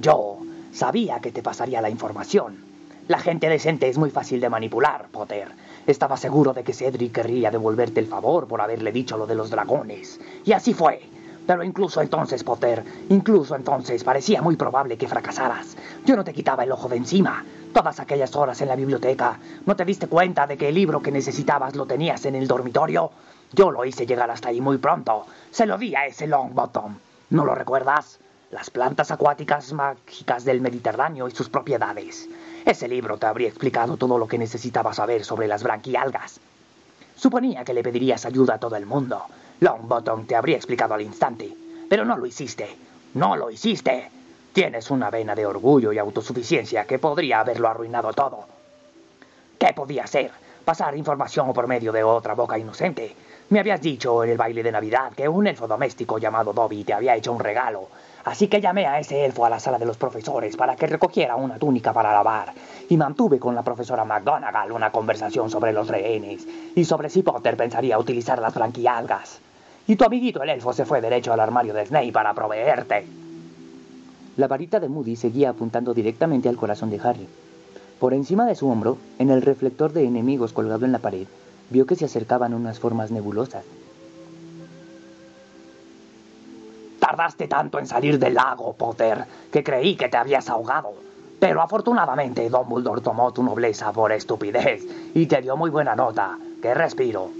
Yo 0.00 0.38
sabía 0.72 1.20
que 1.20 1.30
te 1.30 1.44
pasaría 1.44 1.80
la 1.80 1.90
información. 1.90 2.58
La 3.06 3.20
gente 3.20 3.48
decente 3.48 3.88
es 3.88 3.98
muy 3.98 4.10
fácil 4.10 4.40
de 4.40 4.50
manipular, 4.50 5.06
Potter. 5.12 5.48
Estaba 5.86 6.16
seguro 6.16 6.54
de 6.54 6.64
que 6.64 6.72
Cedric 6.72 7.12
querría 7.12 7.52
devolverte 7.52 8.00
el 8.00 8.06
favor 8.08 8.48
por 8.48 8.60
haberle 8.60 8.90
dicho 8.90 9.16
lo 9.16 9.28
de 9.28 9.36
los 9.36 9.50
dragones. 9.50 10.18
Y 10.44 10.52
así 10.52 10.74
fue. 10.74 11.02
Pero 11.50 11.64
incluso 11.64 12.00
entonces, 12.00 12.44
Potter, 12.44 12.84
incluso 13.08 13.56
entonces 13.56 14.04
parecía 14.04 14.40
muy 14.40 14.54
probable 14.54 14.96
que 14.96 15.08
fracasaras. 15.08 15.76
Yo 16.06 16.14
no 16.14 16.22
te 16.22 16.32
quitaba 16.32 16.62
el 16.62 16.70
ojo 16.70 16.88
de 16.88 16.94
encima. 16.94 17.44
Todas 17.74 17.98
aquellas 17.98 18.36
horas 18.36 18.60
en 18.60 18.68
la 18.68 18.76
biblioteca, 18.76 19.36
¿no 19.66 19.74
te 19.74 19.84
diste 19.84 20.06
cuenta 20.06 20.46
de 20.46 20.56
que 20.56 20.68
el 20.68 20.76
libro 20.76 21.02
que 21.02 21.10
necesitabas 21.10 21.74
lo 21.74 21.86
tenías 21.86 22.24
en 22.24 22.36
el 22.36 22.46
dormitorio? 22.46 23.10
Yo 23.52 23.72
lo 23.72 23.84
hice 23.84 24.06
llegar 24.06 24.30
hasta 24.30 24.50
ahí 24.50 24.60
muy 24.60 24.78
pronto. 24.78 25.26
Se 25.50 25.66
lo 25.66 25.76
di 25.76 25.92
a 25.96 26.06
ese 26.06 26.28
Longbottom. 26.28 26.94
¿No 27.30 27.44
lo 27.44 27.56
recuerdas? 27.56 28.20
Las 28.52 28.70
plantas 28.70 29.10
acuáticas 29.10 29.72
mágicas 29.72 30.44
del 30.44 30.60
Mediterráneo 30.60 31.26
y 31.26 31.32
sus 31.32 31.48
propiedades. 31.48 32.28
Ese 32.64 32.86
libro 32.86 33.18
te 33.18 33.26
habría 33.26 33.48
explicado 33.48 33.96
todo 33.96 34.18
lo 34.18 34.28
que 34.28 34.38
necesitabas 34.38 34.98
saber 34.98 35.24
sobre 35.24 35.48
las 35.48 35.64
branquialgas. 35.64 36.38
Suponía 37.16 37.64
que 37.64 37.74
le 37.74 37.82
pedirías 37.82 38.24
ayuda 38.24 38.54
a 38.54 38.58
todo 38.58 38.76
el 38.76 38.86
mundo. 38.86 39.26
Longbottom 39.60 40.26
te 40.26 40.34
habría 40.34 40.56
explicado 40.56 40.94
al 40.94 41.02
instante. 41.02 41.54
Pero 41.88 42.04
no 42.04 42.16
lo 42.16 42.24
hiciste. 42.24 42.76
No 43.14 43.36
lo 43.36 43.50
hiciste. 43.50 44.10
Tienes 44.52 44.90
una 44.90 45.10
vena 45.10 45.34
de 45.34 45.44
orgullo 45.44 45.92
y 45.92 45.98
autosuficiencia 45.98 46.86
que 46.86 46.98
podría 46.98 47.40
haberlo 47.40 47.68
arruinado 47.68 48.12
todo. 48.12 48.46
¿Qué 49.58 49.72
podía 49.74 50.04
hacer? 50.04 50.30
Pasar 50.64 50.96
información 50.96 51.52
por 51.52 51.66
medio 51.66 51.92
de 51.92 52.02
otra 52.02 52.34
boca 52.34 52.58
inocente. 52.58 53.14
Me 53.50 53.60
habías 53.60 53.80
dicho 53.80 54.24
en 54.24 54.30
el 54.30 54.38
baile 54.38 54.62
de 54.62 54.72
Navidad 54.72 55.12
que 55.14 55.28
un 55.28 55.46
elfo 55.46 55.66
doméstico 55.68 56.18
llamado 56.18 56.52
Dobby 56.52 56.84
te 56.84 56.94
había 56.94 57.16
hecho 57.16 57.32
un 57.32 57.40
regalo. 57.40 57.88
Así 58.24 58.48
que 58.48 58.60
llamé 58.60 58.86
a 58.86 58.98
ese 58.98 59.24
elfo 59.24 59.44
a 59.44 59.50
la 59.50 59.60
sala 59.60 59.78
de 59.78 59.86
los 59.86 59.96
profesores 59.96 60.56
para 60.56 60.76
que 60.76 60.86
recogiera 60.86 61.36
una 61.36 61.58
túnica 61.58 61.92
para 61.92 62.12
lavar. 62.12 62.52
Y 62.88 62.96
mantuve 62.96 63.38
con 63.38 63.54
la 63.54 63.62
profesora 63.62 64.04
McGonagall 64.04 64.72
una 64.72 64.90
conversación 64.90 65.50
sobre 65.50 65.72
los 65.72 65.88
rehenes 65.88 66.46
y 66.74 66.84
sobre 66.84 67.10
si 67.10 67.22
Potter 67.22 67.56
pensaría 67.56 67.98
utilizar 67.98 68.40
las 68.40 68.54
franquialgas. 68.54 69.40
Y 69.90 69.96
tu 69.96 70.04
amiguito 70.04 70.40
el 70.40 70.50
elfo 70.50 70.72
se 70.72 70.84
fue 70.84 71.00
derecho 71.00 71.32
al 71.32 71.40
armario 71.40 71.74
de 71.74 71.84
Snape 71.84 72.12
para 72.12 72.32
proveerte. 72.32 73.04
La 74.36 74.46
varita 74.46 74.78
de 74.78 74.88
Moody 74.88 75.16
seguía 75.16 75.50
apuntando 75.50 75.94
directamente 75.94 76.48
al 76.48 76.54
corazón 76.54 76.90
de 76.90 77.00
Harry. 77.02 77.26
Por 77.98 78.14
encima 78.14 78.46
de 78.46 78.54
su 78.54 78.68
hombro, 78.68 78.98
en 79.18 79.30
el 79.30 79.42
reflector 79.42 79.92
de 79.92 80.04
enemigos 80.04 80.52
colgado 80.52 80.84
en 80.84 80.92
la 80.92 81.00
pared, 81.00 81.26
vio 81.70 81.86
que 81.86 81.96
se 81.96 82.04
acercaban 82.04 82.54
unas 82.54 82.78
formas 82.78 83.10
nebulosas. 83.10 83.64
Tardaste 87.00 87.48
tanto 87.48 87.80
en 87.80 87.88
salir 87.88 88.20
del 88.20 88.34
lago, 88.34 88.74
Potter, 88.74 89.24
que 89.50 89.64
creí 89.64 89.96
que 89.96 90.08
te 90.08 90.18
habías 90.18 90.48
ahogado. 90.50 90.92
Pero 91.40 91.62
afortunadamente 91.62 92.48
Dumbledore 92.48 93.00
tomó 93.00 93.32
tu 93.32 93.42
nobleza 93.42 93.90
por 93.90 94.12
estupidez 94.12 94.86
y 95.14 95.26
te 95.26 95.42
dio 95.42 95.56
muy 95.56 95.70
buena 95.70 95.96
nota. 95.96 96.38
¡Qué 96.62 96.74
respiro! 96.74 97.39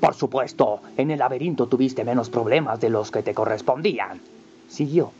Por 0.00 0.14
supuesto, 0.14 0.80
en 0.96 1.10
el 1.10 1.18
laberinto 1.18 1.66
tuviste 1.66 2.04
menos 2.04 2.28
problemas 2.28 2.80
de 2.80 2.90
los 2.90 3.10
que 3.10 3.22
te 3.22 3.34
correspondían. 3.34 4.20
Siguió. 4.68 5.10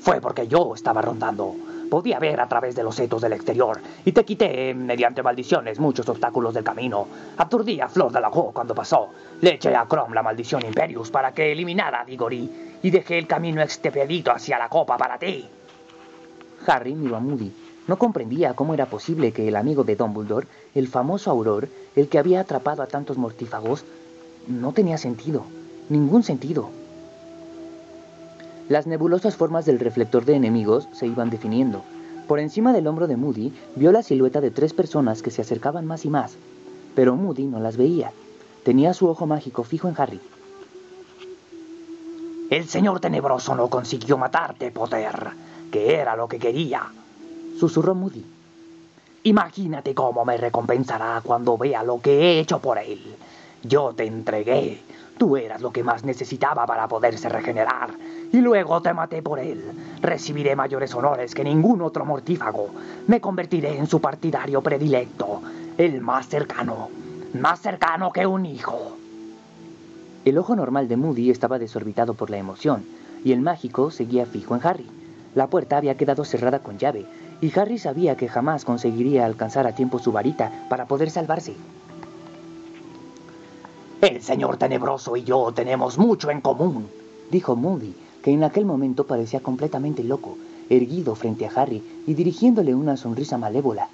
Fue 0.00 0.20
porque 0.20 0.48
yo 0.48 0.74
estaba 0.74 1.02
rondando. 1.02 1.54
Podía 1.90 2.18
ver 2.18 2.40
a 2.40 2.48
través 2.48 2.74
de 2.74 2.82
los 2.82 2.94
setos 2.94 3.22
del 3.22 3.32
exterior 3.32 3.80
y 4.04 4.12
te 4.12 4.24
quité, 4.24 4.74
mediante 4.74 5.22
maldiciones, 5.22 5.78
muchos 5.78 6.08
obstáculos 6.08 6.54
del 6.54 6.64
camino. 6.64 7.08
Aturdí 7.36 7.80
a 7.80 7.88
Flor 7.88 8.12
de 8.12 8.20
la 8.20 8.30
cuando 8.30 8.74
pasó. 8.74 9.08
Le 9.40 9.54
eché 9.54 9.74
a 9.74 9.86
Crom 9.86 10.12
la 10.12 10.22
maldición 10.22 10.64
Imperius 10.64 11.10
para 11.10 11.32
que 11.32 11.52
eliminara 11.52 12.02
a 12.02 12.04
Diggory 12.04 12.78
y 12.82 12.90
dejé 12.90 13.18
el 13.18 13.26
camino 13.26 13.62
expedito 13.62 14.30
hacia 14.30 14.58
la 14.58 14.68
copa 14.68 14.96
para 14.96 15.18
ti. 15.18 15.46
Harry 16.66 16.94
miró 16.94 17.16
a 17.16 17.20
Moody. 17.20 17.67
No 17.88 17.98
comprendía 17.98 18.54
cómo 18.54 18.74
era 18.74 18.86
posible 18.86 19.32
que 19.32 19.48
el 19.48 19.56
amigo 19.56 19.82
de 19.82 19.96
Dumbledore, 19.96 20.46
el 20.74 20.88
famoso 20.88 21.30
Auror, 21.30 21.68
el 21.96 22.08
que 22.08 22.18
había 22.18 22.40
atrapado 22.40 22.82
a 22.82 22.86
tantos 22.86 23.16
mortífagos, 23.16 23.84
no 24.46 24.72
tenía 24.72 24.98
sentido. 24.98 25.44
Ningún 25.88 26.22
sentido. 26.22 26.68
Las 28.68 28.86
nebulosas 28.86 29.36
formas 29.36 29.64
del 29.64 29.80
reflector 29.80 30.26
de 30.26 30.34
enemigos 30.34 30.86
se 30.92 31.06
iban 31.06 31.30
definiendo. 31.30 31.82
Por 32.28 32.40
encima 32.40 32.74
del 32.74 32.86
hombro 32.86 33.06
de 33.06 33.16
Moody 33.16 33.54
vio 33.74 33.90
la 33.90 34.02
silueta 34.02 34.42
de 34.42 34.50
tres 34.50 34.74
personas 34.74 35.22
que 35.22 35.30
se 35.30 35.40
acercaban 35.40 35.86
más 35.86 36.04
y 36.04 36.10
más, 36.10 36.36
pero 36.94 37.16
Moody 37.16 37.46
no 37.46 37.58
las 37.58 37.78
veía. 37.78 38.12
Tenía 38.64 38.92
su 38.92 39.08
ojo 39.08 39.26
mágico 39.26 39.64
fijo 39.64 39.88
en 39.88 39.94
Harry. 39.96 40.20
El 42.50 42.68
señor 42.68 43.00
tenebroso 43.00 43.54
no 43.54 43.70
consiguió 43.70 44.18
matarte, 44.18 44.70
Potter, 44.70 45.30
que 45.72 45.94
era 45.94 46.16
lo 46.16 46.28
que 46.28 46.38
quería, 46.38 46.90
susurró 47.58 47.94
Moody. 47.94 48.24
Imagínate 49.24 49.94
cómo 49.94 50.24
me 50.24 50.36
recompensará 50.36 51.20
cuando 51.24 51.58
vea 51.58 51.82
lo 51.82 52.00
que 52.00 52.18
he 52.18 52.40
hecho 52.40 52.60
por 52.60 52.78
él. 52.78 53.00
Yo 53.62 53.92
te 53.94 54.06
entregué. 54.06 54.80
Tú 55.18 55.36
eras 55.36 55.60
lo 55.60 55.72
que 55.72 55.82
más 55.82 56.04
necesitaba 56.04 56.64
para 56.64 56.86
poderse 56.86 57.28
regenerar 57.28 57.90
y 58.32 58.38
luego 58.38 58.80
te 58.80 58.94
maté 58.94 59.20
por 59.20 59.40
él. 59.40 59.64
Recibiré 60.00 60.54
mayores 60.54 60.94
honores 60.94 61.34
que 61.34 61.42
ningún 61.42 61.82
otro 61.82 62.04
mortífago. 62.04 62.70
Me 63.08 63.20
convertiré 63.20 63.76
en 63.76 63.88
su 63.88 64.00
partidario 64.00 64.62
predilecto, 64.62 65.42
el 65.76 66.00
más 66.00 66.28
cercano, 66.28 66.88
más 67.34 67.60
cercano 67.60 68.12
que 68.12 68.26
un 68.26 68.46
hijo. 68.46 68.96
El 70.24 70.38
ojo 70.38 70.54
normal 70.54 70.86
de 70.86 70.96
Moody 70.96 71.30
estaba 71.30 71.58
desorbitado 71.58 72.14
por 72.14 72.30
la 72.30 72.38
emoción. 72.38 72.84
y 73.24 73.32
el 73.32 73.40
mágico 73.40 73.90
seguía 73.90 74.26
fijo 74.26 74.54
en 74.54 74.64
Harry. 74.64 74.86
La 75.34 75.48
puerta 75.48 75.76
había 75.76 75.96
quedado 75.96 76.24
cerrada 76.24 76.60
con 76.60 76.78
llave, 76.78 77.04
y 77.40 77.58
Harry 77.58 77.78
sabía 77.78 78.16
que 78.16 78.28
jamás 78.28 78.64
conseguiría 78.64 79.24
alcanzar 79.26 79.66
a 79.66 79.74
tiempo 79.74 79.98
su 79.98 80.12
varita 80.12 80.66
para 80.68 80.86
poder 80.86 81.10
salvarse. 81.10 81.54
El 84.00 84.22
señor 84.22 84.56
tenebroso 84.56 85.16
y 85.16 85.24
yo 85.24 85.52
tenemos 85.52 85.98
mucho 85.98 86.30
en 86.30 86.40
común, 86.40 86.88
dijo 87.30 87.56
Moody, 87.56 87.94
que 88.22 88.30
en 88.30 88.44
aquel 88.44 88.64
momento 88.64 89.06
parecía 89.06 89.40
completamente 89.40 90.04
loco, 90.04 90.36
erguido 90.68 91.14
frente 91.14 91.46
a 91.46 91.50
Harry 91.54 91.82
y 92.06 92.14
dirigiéndole 92.14 92.74
una 92.74 92.96
sonrisa 92.96 93.38
malévola. 93.38 93.88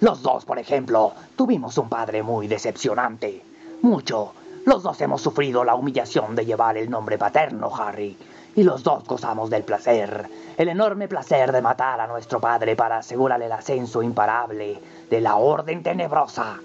Los 0.00 0.22
dos, 0.22 0.44
por 0.44 0.58
ejemplo, 0.58 1.12
tuvimos 1.36 1.78
un 1.78 1.88
padre 1.88 2.22
muy 2.22 2.48
decepcionante. 2.48 3.42
Mucho. 3.82 4.32
Los 4.64 4.82
dos 4.82 5.00
hemos 5.00 5.22
sufrido 5.22 5.64
la 5.64 5.74
humillación 5.74 6.34
de 6.34 6.44
llevar 6.44 6.76
el 6.76 6.90
nombre 6.90 7.18
paterno, 7.18 7.70
Harry. 7.74 8.16
Y 8.54 8.62
los 8.64 8.82
dos 8.82 9.04
gozamos 9.04 9.48
del 9.48 9.62
placer, 9.62 10.28
el 10.58 10.68
enorme 10.68 11.08
placer 11.08 11.52
de 11.52 11.62
matar 11.62 12.00
a 12.00 12.06
nuestro 12.06 12.38
padre 12.38 12.76
para 12.76 12.98
asegurarle 12.98 13.46
el 13.46 13.52
ascenso 13.52 14.02
imparable 14.02 14.78
de 15.08 15.20
la 15.20 15.36
Orden 15.36 15.82
Tenebrosa. 15.82 16.60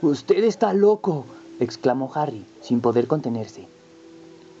Usted 0.00 0.44
está 0.44 0.72
loco, 0.72 1.26
exclamó 1.58 2.12
Harry, 2.14 2.46
sin 2.62 2.80
poder 2.80 3.08
contenerse. 3.08 3.66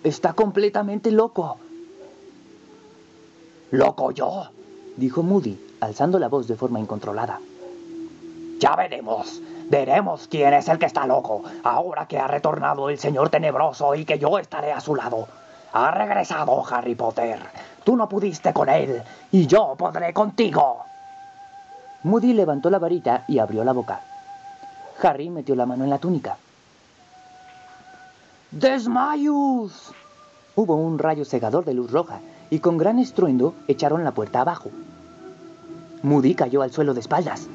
Está 0.02 0.32
completamente 0.32 1.12
loco. 1.12 1.58
¿Loco 3.70 4.10
yo? 4.10 4.48
dijo 4.96 5.22
Moody, 5.22 5.76
alzando 5.80 6.18
la 6.18 6.28
voz 6.28 6.48
de 6.48 6.56
forma 6.56 6.80
incontrolada. 6.80 7.38
Ya 8.58 8.74
veremos. 8.74 9.40
Veremos 9.70 10.26
quién 10.28 10.54
es 10.54 10.66
el 10.68 10.78
que 10.78 10.86
está 10.86 11.06
loco, 11.06 11.42
ahora 11.62 12.08
que 12.08 12.18
ha 12.18 12.26
retornado 12.26 12.88
el 12.88 12.98
señor 12.98 13.28
tenebroso 13.28 13.94
y 13.94 14.04
que 14.04 14.18
yo 14.18 14.38
estaré 14.38 14.72
a 14.72 14.80
su 14.80 14.96
lado. 14.96 15.28
Ha 15.80 15.92
regresado 15.92 16.64
Harry 16.68 16.96
Potter. 16.96 17.38
Tú 17.84 17.94
no 17.94 18.08
pudiste 18.08 18.52
con 18.52 18.68
él 18.68 19.00
y 19.30 19.46
yo 19.46 19.76
podré 19.78 20.12
contigo. 20.12 20.84
Moody 22.02 22.32
levantó 22.32 22.68
la 22.68 22.80
varita 22.80 23.22
y 23.28 23.38
abrió 23.38 23.62
la 23.62 23.72
boca. 23.72 24.00
Harry 25.00 25.30
metió 25.30 25.54
la 25.54 25.66
mano 25.66 25.84
en 25.84 25.90
la 25.90 25.98
túnica. 25.98 26.36
¡Desmayus! 28.50 29.92
Hubo 30.56 30.74
un 30.74 30.98
rayo 30.98 31.24
cegador 31.24 31.64
de 31.64 31.74
luz 31.74 31.92
roja 31.92 32.18
y 32.50 32.58
con 32.58 32.76
gran 32.76 32.98
estruendo 32.98 33.54
echaron 33.68 34.02
la 34.02 34.10
puerta 34.10 34.40
abajo. 34.40 34.70
Moody 36.02 36.34
cayó 36.34 36.62
al 36.62 36.72
suelo 36.72 36.92
de 36.92 37.00
espaldas. 37.00 37.46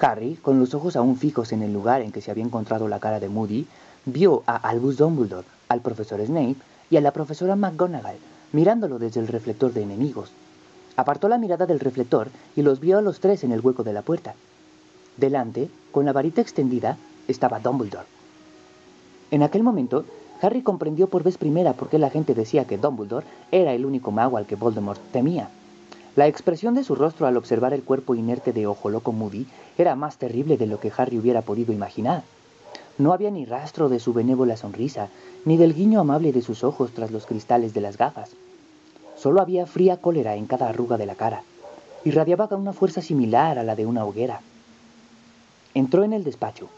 Harry, 0.00 0.36
con 0.36 0.58
los 0.58 0.72
ojos 0.72 0.96
aún 0.96 1.18
fijos 1.18 1.52
en 1.52 1.62
el 1.62 1.74
lugar 1.74 2.00
en 2.00 2.12
que 2.12 2.22
se 2.22 2.30
había 2.30 2.44
encontrado 2.44 2.88
la 2.88 2.98
cara 2.98 3.20
de 3.20 3.28
Moody, 3.28 3.66
vio 4.06 4.42
a 4.46 4.56
Albus 4.56 4.96
Dumbledore, 4.96 5.46
al 5.68 5.82
profesor 5.82 6.24
Snape 6.24 6.56
y 6.90 6.96
a 6.96 7.00
la 7.00 7.12
profesora 7.12 7.56
McGonagall 7.56 8.18
mirándolo 8.52 8.98
desde 8.98 9.20
el 9.20 9.28
reflector 9.28 9.72
de 9.72 9.82
enemigos. 9.82 10.30
Apartó 10.96 11.28
la 11.28 11.38
mirada 11.38 11.66
del 11.66 11.80
reflector 11.80 12.28
y 12.56 12.62
los 12.62 12.80
vio 12.80 12.98
a 12.98 13.02
los 13.02 13.20
tres 13.20 13.44
en 13.44 13.52
el 13.52 13.60
hueco 13.60 13.84
de 13.84 13.92
la 13.92 14.02
puerta. 14.02 14.34
Delante, 15.16 15.68
con 15.92 16.04
la 16.04 16.12
varita 16.12 16.40
extendida, 16.40 16.96
estaba 17.28 17.60
Dumbledore. 17.60 18.06
En 19.30 19.42
aquel 19.42 19.62
momento, 19.62 20.04
Harry 20.40 20.62
comprendió 20.62 21.08
por 21.08 21.22
vez 21.22 21.36
primera 21.36 21.72
por 21.72 21.88
qué 21.88 21.98
la 21.98 22.10
gente 22.10 22.34
decía 22.34 22.64
que 22.64 22.78
Dumbledore 22.78 23.26
era 23.50 23.72
el 23.74 23.84
único 23.84 24.10
mago 24.10 24.36
al 24.36 24.46
que 24.46 24.54
Voldemort 24.54 25.00
temía. 25.12 25.50
La 26.16 26.26
expresión 26.26 26.74
de 26.74 26.84
su 26.84 26.94
rostro 26.94 27.26
al 27.26 27.36
observar 27.36 27.74
el 27.74 27.82
cuerpo 27.82 28.14
inerte 28.14 28.52
de 28.52 28.66
Ojo 28.66 28.88
Loco 28.88 29.12
Moody 29.12 29.46
era 29.76 29.94
más 29.94 30.16
terrible 30.16 30.56
de 30.56 30.66
lo 30.66 30.80
que 30.80 30.92
Harry 30.96 31.18
hubiera 31.18 31.42
podido 31.42 31.72
imaginar. 31.72 32.22
No 32.98 33.12
había 33.12 33.30
ni 33.30 33.44
rastro 33.44 33.88
de 33.88 34.00
su 34.00 34.12
benévola 34.12 34.56
sonrisa, 34.56 35.08
ni 35.44 35.56
del 35.56 35.72
guiño 35.72 36.00
amable 36.00 36.32
de 36.32 36.42
sus 36.42 36.64
ojos 36.64 36.90
tras 36.92 37.12
los 37.12 37.26
cristales 37.26 37.72
de 37.72 37.80
las 37.80 37.96
gafas. 37.96 38.30
Solo 39.16 39.40
había 39.40 39.66
fría 39.66 39.98
cólera 39.98 40.34
en 40.34 40.46
cada 40.46 40.68
arruga 40.68 40.98
de 40.98 41.06
la 41.06 41.14
cara. 41.14 41.42
Irradiaba 42.04 42.48
una 42.56 42.72
fuerza 42.72 43.00
similar 43.00 43.58
a 43.58 43.62
la 43.62 43.76
de 43.76 43.86
una 43.86 44.04
hoguera. 44.04 44.40
Entró 45.74 46.02
en 46.02 46.12
el 46.12 46.24
despacho, 46.24 46.68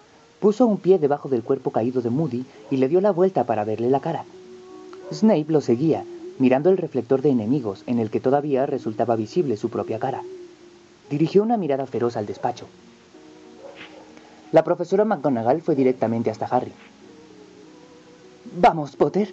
puso 0.40 0.66
un 0.66 0.76
pie 0.76 0.98
debajo 0.98 1.30
del 1.30 1.42
cuerpo 1.42 1.70
caído 1.70 2.02
de 2.02 2.10
Moody 2.10 2.44
y 2.70 2.76
le 2.76 2.88
dio 2.88 3.00
la 3.00 3.12
vuelta 3.12 3.44
para 3.44 3.64
verle 3.64 3.88
la 3.88 4.00
cara. 4.00 4.24
Snape 5.12 5.46
lo 5.48 5.62
seguía, 5.62 6.04
mirando 6.38 6.68
el 6.68 6.76
reflector 6.76 7.22
de 7.22 7.30
enemigos 7.30 7.82
en 7.86 7.98
el 7.98 8.10
que 8.10 8.20
todavía 8.20 8.66
resultaba 8.66 9.16
visible 9.16 9.56
su 9.56 9.70
propia 9.70 9.98
cara. 9.98 10.22
Dirigió 11.08 11.42
una 11.42 11.56
mirada 11.56 11.86
feroz 11.86 12.16
al 12.16 12.26
despacho. 12.26 12.66
La 14.52 14.64
profesora 14.64 15.04
McGonagall 15.04 15.62
fue 15.62 15.74
directamente 15.74 16.30
hasta 16.30 16.46
Harry. 16.46 16.72
Vamos, 18.56 18.96
Potter, 18.96 19.32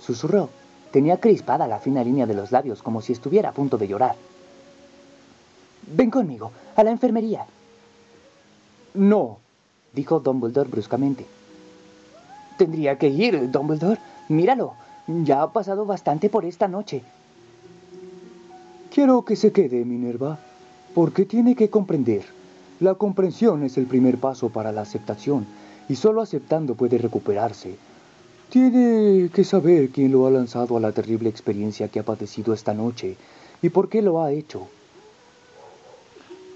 susurró. 0.00 0.50
Tenía 0.90 1.20
crispada 1.20 1.68
la 1.68 1.78
fina 1.78 2.02
línea 2.02 2.26
de 2.26 2.34
los 2.34 2.52
labios 2.52 2.82
como 2.82 3.00
si 3.00 3.12
estuviera 3.12 3.50
a 3.50 3.52
punto 3.52 3.78
de 3.78 3.86
llorar. 3.86 4.16
Ven 5.86 6.10
conmigo, 6.10 6.50
a 6.74 6.82
la 6.82 6.90
enfermería. 6.90 7.46
No, 8.94 9.38
dijo 9.92 10.20
Dumbledore 10.20 10.70
bruscamente. 10.70 11.26
Tendría 12.58 12.98
que 12.98 13.08
ir, 13.08 13.50
Dumbledore. 13.50 14.00
Míralo, 14.28 14.74
ya 15.06 15.42
ha 15.42 15.52
pasado 15.52 15.84
bastante 15.84 16.28
por 16.28 16.44
esta 16.44 16.66
noche. 16.66 17.02
Quiero 18.92 19.24
que 19.24 19.36
se 19.36 19.52
quede, 19.52 19.84
Minerva, 19.84 20.38
porque 20.94 21.24
tiene 21.24 21.54
que 21.54 21.70
comprender. 21.70 22.24
La 22.80 22.94
comprensión 22.94 23.62
es 23.62 23.78
el 23.78 23.86
primer 23.86 24.18
paso 24.18 24.50
para 24.50 24.72
la 24.72 24.82
aceptación, 24.82 25.46
y 25.88 25.96
solo 25.96 26.20
aceptando 26.20 26.74
puede 26.74 26.98
recuperarse. 26.98 27.76
Tiene 28.50 29.30
que 29.30 29.44
saber 29.44 29.90
quién 29.90 30.12
lo 30.12 30.26
ha 30.26 30.30
lanzado 30.30 30.76
a 30.76 30.80
la 30.80 30.92
terrible 30.92 31.28
experiencia 31.28 31.88
que 31.88 32.00
ha 32.00 32.04
padecido 32.04 32.52
esta 32.54 32.74
noche 32.74 33.16
y 33.62 33.70
por 33.70 33.88
qué 33.88 34.02
lo 34.02 34.22
ha 34.22 34.30
hecho. 34.30 34.68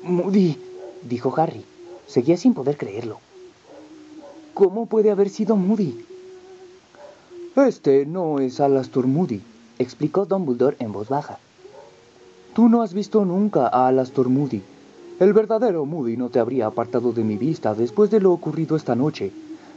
Moody, 0.02 0.56
dijo 1.02 1.35
Harry. 1.37 1.64
Seguía 2.06 2.37
sin 2.37 2.54
poder 2.54 2.76
creerlo. 2.76 3.18
¿Cómo 4.54 4.87
puede 4.87 5.11
haber 5.11 5.30
sido 5.30 5.56
Moody? 5.56 6.04
Este 7.56 8.06
no 8.06 8.40
es 8.40 8.61
Alastor 8.61 9.06
Moody, 9.06 9.42
explicó 9.78 10.26
Dumbledore 10.26 10.76
en 10.80 10.92
voz 10.92 11.09
baja. 11.09 11.38
Tú 12.54 12.68
no 12.68 12.83
has 12.83 12.94
visto 12.94 13.24
nunca 13.24 13.68
a 13.68 13.88
Alastor 13.88 14.28
Moody. 14.28 14.62
El 15.20 15.35
verdadero 15.35 15.85
Moody 15.85 16.16
no 16.16 16.30
te 16.30 16.38
habría 16.38 16.66
apartado 16.66 17.12
de 17.12 17.22
mi 17.22 17.37
vista 17.37 17.74
después 17.74 18.11
de 18.11 18.20
lo 18.20 18.33
ocurrido 18.33 18.74
esta 18.74 18.96
noche. 18.96 19.30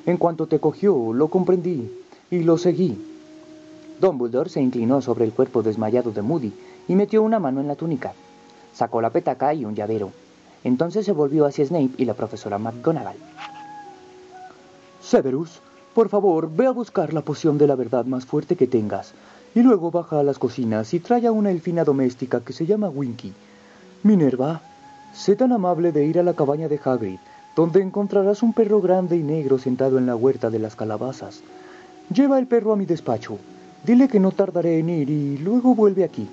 En 0.06 0.16
cuanto 0.16 0.48
te 0.48 0.60
cogió, 0.60 1.12
lo 1.12 1.28
comprendí 1.28 1.92
y 2.32 2.44
lo 2.44 2.58
seguí. 2.58 2.98
Dumbledore 4.00 4.50
se 4.50 4.62
inclinó 4.62 5.02
sobre 5.02 5.26
el 5.26 5.34
cuerpo 5.34 5.62
desmayado 5.62 6.12
de 6.12 6.22
Moody 6.22 6.54
y 6.88 6.96
metió 6.96 7.22
una 7.22 7.40
mano 7.40 7.60
en 7.60 7.68
la 7.68 7.76
túnica. 7.76 8.14
Sacó 8.74 9.02
la 9.02 9.10
petaca 9.10 9.54
y 9.54 9.66
un 9.66 9.76
llavero. 9.76 10.12
Entonces 10.64 11.06
se 11.06 11.12
volvió 11.12 11.46
hacia 11.46 11.66
Snape 11.66 11.92
y 11.98 12.06
la 12.06 12.14
profesora 12.14 12.58
McGonagall. 12.58 13.18
Severus, 15.02 15.60
por 15.94 16.08
favor, 16.08 16.50
ve 16.56 16.68
a 16.68 16.72
buscar 16.72 17.14
la 17.14 17.22
poción 17.22 17.58
de 17.58 17.68
la 17.68 17.76
verdad 17.76 18.06
más 18.06 18.26
fuerte 18.26 18.56
que 18.56 18.68
tengas, 18.68 19.14
y 19.54 19.62
luego 19.62 19.92
baja 19.92 20.22
a 20.22 20.24
las 20.24 20.40
cocinas 20.40 20.94
y 20.94 21.02
trae 21.02 21.28
a 21.28 21.34
una 21.34 21.52
elfina 21.52 21.84
doméstica 21.84 22.40
que 22.40 22.54
se 22.54 22.66
llama 22.66 22.88
Winky. 22.88 23.34
Minerva, 24.04 24.62
sé 25.14 25.36
tan 25.36 25.52
amable 25.52 25.92
de 25.92 26.06
ir 26.06 26.20
a 26.20 26.24
la 26.24 26.34
cabaña 26.34 26.68
de 26.68 26.80
Hagrid, 26.84 27.20
donde 27.56 27.82
encontrarás 27.82 28.42
un 28.44 28.54
perro 28.54 28.82
grande 28.82 29.16
y 29.16 29.24
negro 29.24 29.60
sentado 29.60 29.98
en 29.98 30.06
la 30.06 30.16
huerta 30.16 30.50
de 30.50 30.60
las 30.60 30.76
calabazas. 30.76 31.42
Lleva 32.14 32.40
el 32.40 32.48
perro 32.48 32.74
a 32.74 32.76
mi 32.76 32.86
despacho. 32.86 33.38
Dile 33.86 34.08
que 34.08 34.20
no 34.20 34.32
tardaré 34.32 34.80
en 34.80 34.90
ir 34.90 35.10
y 35.10 35.38
luego 35.38 35.76
vuelve 35.76 36.04
aquí. 36.04 36.28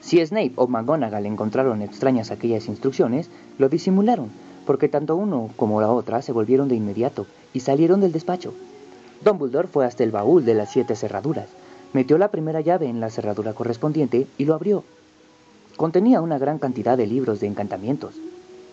Si 0.00 0.24
Snape 0.24 0.52
o 0.56 0.66
McGonagall 0.66 1.26
encontraron 1.26 1.82
extrañas 1.82 2.30
aquellas 2.30 2.68
instrucciones, 2.68 3.30
lo 3.58 3.68
disimularon, 3.68 4.30
porque 4.66 4.88
tanto 4.88 5.16
uno 5.16 5.50
como 5.56 5.80
la 5.80 5.90
otra 5.90 6.22
se 6.22 6.32
volvieron 6.32 6.68
de 6.68 6.74
inmediato 6.76 7.26
y 7.52 7.60
salieron 7.60 8.00
del 8.00 8.12
despacho. 8.12 8.54
Dumbledore 9.24 9.68
fue 9.68 9.84
hasta 9.84 10.02
el 10.02 10.10
baúl 10.10 10.44
de 10.44 10.54
las 10.54 10.72
siete 10.72 10.96
cerraduras, 10.96 11.48
metió 11.92 12.18
la 12.18 12.30
primera 12.30 12.60
llave 12.60 12.88
en 12.88 13.00
la 13.00 13.10
cerradura 13.10 13.52
correspondiente 13.52 14.26
y 14.38 14.44
lo 14.44 14.54
abrió. 14.54 14.84
Contenía 15.80 16.20
una 16.20 16.36
gran 16.36 16.58
cantidad 16.58 16.98
de 16.98 17.06
libros 17.06 17.40
de 17.40 17.46
encantamientos. 17.46 18.16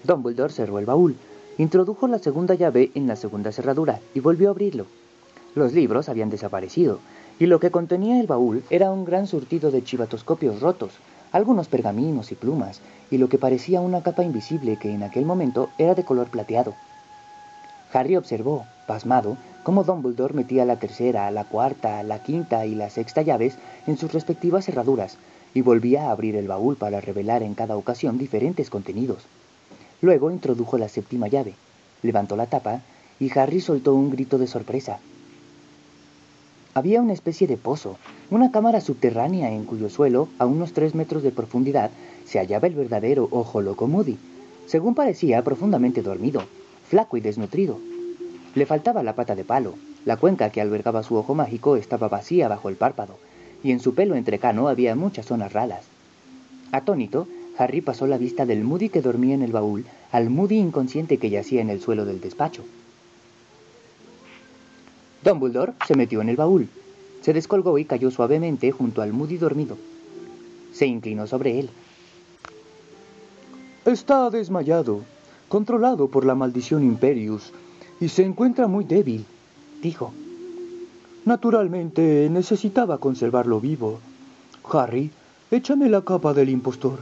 Dumbledore 0.03 0.51
cerró 0.51 0.77
el 0.77 0.85
baúl, 0.85 1.15
Introdujo 1.57 2.05
la 2.09 2.19
segunda 2.19 2.53
llave 2.53 2.91
en 2.95 3.07
la 3.07 3.15
segunda 3.15 3.53
cerradura 3.53 4.01
y 4.13 4.19
volvió 4.19 4.49
a 4.49 4.51
abrirlo. 4.51 4.87
Los 5.55 5.71
libros 5.71 6.09
habían 6.09 6.29
desaparecido, 6.29 6.99
y 7.39 7.45
lo 7.45 7.61
que 7.61 7.71
contenía 7.71 8.19
el 8.19 8.27
baúl 8.27 8.61
era 8.69 8.91
un 8.91 9.05
gran 9.05 9.25
surtido 9.25 9.71
de 9.71 9.85
chivatoscopios 9.85 10.59
rotos, 10.59 10.95
algunos 11.31 11.69
pergaminos 11.69 12.33
y 12.33 12.35
plumas, 12.35 12.81
y 13.09 13.19
lo 13.19 13.29
que 13.29 13.37
parecía 13.37 13.79
una 13.79 14.03
capa 14.03 14.25
invisible 14.25 14.75
que 14.75 14.93
en 14.93 15.03
aquel 15.03 15.23
momento 15.23 15.69
era 15.77 15.95
de 15.95 16.03
color 16.03 16.27
plateado. 16.27 16.73
Harry 17.93 18.17
observó, 18.17 18.65
pasmado, 18.85 19.37
cómo 19.63 19.85
Dumbledore 19.85 20.33
metía 20.33 20.65
la 20.65 20.75
tercera, 20.75 21.31
la 21.31 21.45
cuarta, 21.45 22.03
la 22.03 22.21
quinta 22.21 22.65
y 22.65 22.75
la 22.75 22.89
sexta 22.89 23.21
llaves 23.21 23.57
en 23.85 23.97
sus 23.97 24.11
respectivas 24.11 24.65
cerraduras, 24.65 25.17
y 25.57 25.61
volvía 25.61 26.03
a 26.03 26.11
abrir 26.11 26.35
el 26.35 26.47
baúl 26.47 26.75
para 26.75 27.01
revelar 27.01 27.41
en 27.41 27.55
cada 27.55 27.77
ocasión 27.77 28.19
diferentes 28.19 28.69
contenidos. 28.69 29.23
Luego 30.01 30.29
introdujo 30.29 30.77
la 30.77 30.87
séptima 30.87 31.29
llave, 31.29 31.55
levantó 32.03 32.35
la 32.35 32.45
tapa 32.45 32.81
y 33.19 33.35
Harry 33.35 33.59
soltó 33.59 33.95
un 33.95 34.11
grito 34.11 34.37
de 34.37 34.45
sorpresa. 34.45 34.99
Había 36.75 37.01
una 37.01 37.13
especie 37.13 37.47
de 37.47 37.57
pozo, 37.57 37.97
una 38.29 38.51
cámara 38.51 38.81
subterránea 38.81 39.51
en 39.51 39.63
cuyo 39.63 39.89
suelo, 39.89 40.27
a 40.37 40.45
unos 40.45 40.73
tres 40.73 40.93
metros 40.93 41.23
de 41.23 41.31
profundidad, 41.31 41.89
se 42.27 42.37
hallaba 42.37 42.67
el 42.67 42.75
verdadero 42.75 43.27
ojo 43.31 43.59
loco 43.63 43.87
Moody. 43.87 44.19
Según 44.67 44.93
parecía, 44.93 45.43
profundamente 45.43 46.03
dormido, 46.03 46.43
flaco 46.87 47.17
y 47.17 47.21
desnutrido. 47.21 47.79
Le 48.53 48.67
faltaba 48.67 49.01
la 49.01 49.15
pata 49.15 49.33
de 49.33 49.43
palo, 49.43 49.73
la 50.05 50.17
cuenca 50.17 50.51
que 50.51 50.61
albergaba 50.61 51.01
su 51.01 51.15
ojo 51.15 51.33
mágico 51.33 51.77
estaba 51.77 52.09
vacía 52.09 52.47
bajo 52.47 52.69
el 52.69 52.75
párpado, 52.75 53.17
y 53.63 53.71
en 53.71 53.79
su 53.79 53.93
pelo 53.93 54.15
entrecano 54.15 54.67
había 54.67 54.95
muchas 54.95 55.25
zonas 55.25 55.53
ralas. 55.53 55.85
Atónito, 56.71 57.27
Harry 57.57 57.81
pasó 57.81 58.07
la 58.07 58.17
vista 58.17 58.45
del 58.45 58.63
Moody 58.63 58.89
que 58.89 59.01
dormía 59.01 59.33
en 59.33 59.41
el 59.41 59.51
baúl 59.51 59.85
al 60.11 60.29
Moody 60.29 60.57
inconsciente 60.57 61.17
que 61.17 61.29
yacía 61.29 61.61
en 61.61 61.69
el 61.69 61.81
suelo 61.81 62.05
del 62.05 62.21
despacho. 62.21 62.63
Dumbledore 65.23 65.73
se 65.85 65.95
metió 65.95 66.21
en 66.21 66.29
el 66.29 66.35
baúl, 66.35 66.69
se 67.21 67.33
descolgó 67.33 67.77
y 67.77 67.85
cayó 67.85 68.11
suavemente 68.11 68.71
junto 68.71 69.01
al 69.01 69.11
Moody 69.11 69.37
dormido. 69.37 69.77
Se 70.71 70.85
inclinó 70.85 71.27
sobre 71.27 71.59
él. 71.59 71.69
Está 73.85 74.29
desmayado, 74.29 75.01
controlado 75.49 76.07
por 76.09 76.25
la 76.25 76.35
maldición 76.35 76.83
Imperius, 76.83 77.51
y 77.99 78.09
se 78.09 78.23
encuentra 78.23 78.67
muy 78.67 78.83
débil, 78.83 79.25
dijo. 79.81 80.13
Naturalmente 81.27 82.29
necesitaba 82.31 82.99
conservarlo 82.99 83.59
vivo. 83.59 83.99
Harry, 84.71 85.11
échame 85.51 85.89
la 85.89 86.01
capa 86.01 86.33
del 86.33 86.47
impostor. 86.47 86.99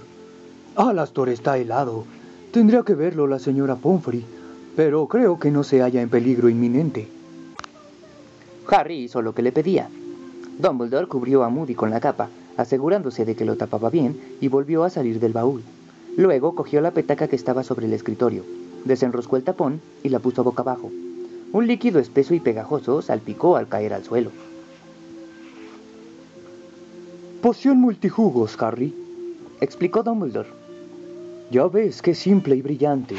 Alastor 0.75 1.29
está 1.29 1.59
helado. 1.59 2.05
Tendría 2.51 2.81
que 2.81 2.95
verlo 2.95 3.27
la 3.27 3.37
señora 3.37 3.75
Pomfrey, 3.75 4.25
pero 4.75 5.05
creo 5.05 5.37
que 5.37 5.51
no 5.51 5.63
se 5.63 5.83
halla 5.83 6.01
en 6.01 6.09
peligro 6.09 6.49
inminente. 6.49 7.07
Harry 8.67 9.03
hizo 9.03 9.21
lo 9.21 9.35
que 9.35 9.43
le 9.43 9.51
pedía. 9.51 9.89
Dumbledore 10.57 11.05
cubrió 11.05 11.43
a 11.43 11.49
Moody 11.49 11.75
con 11.75 11.91
la 11.91 11.99
capa, 11.99 12.29
asegurándose 12.57 13.25
de 13.25 13.35
que 13.35 13.45
lo 13.45 13.57
tapaba 13.57 13.91
bien, 13.91 14.19
y 14.41 14.47
volvió 14.47 14.85
a 14.85 14.89
salir 14.89 15.19
del 15.19 15.33
baúl. 15.33 15.61
Luego 16.17 16.55
cogió 16.55 16.81
la 16.81 16.89
petaca 16.89 17.27
que 17.27 17.35
estaba 17.35 17.63
sobre 17.63 17.85
el 17.85 17.93
escritorio, 17.93 18.43
desenroscó 18.85 19.37
el 19.37 19.43
tapón 19.43 19.81
y 20.01 20.09
la 20.09 20.17
puso 20.17 20.43
boca 20.43 20.63
abajo. 20.63 20.89
Un 21.55 21.67
líquido 21.67 21.99
espeso 22.01 22.33
y 22.33 22.41
pegajoso 22.41 23.01
salpicó 23.01 23.55
al 23.55 23.69
caer 23.69 23.93
al 23.93 24.03
suelo. 24.03 24.29
Poción 27.41 27.79
multijugos, 27.79 28.61
Harry, 28.61 28.93
explicó 29.61 30.03
Dumbledore. 30.03 30.49
Ya 31.51 31.65
ves 31.67 32.01
qué 32.01 32.13
simple 32.13 32.57
y 32.57 32.61
brillante. 32.61 33.15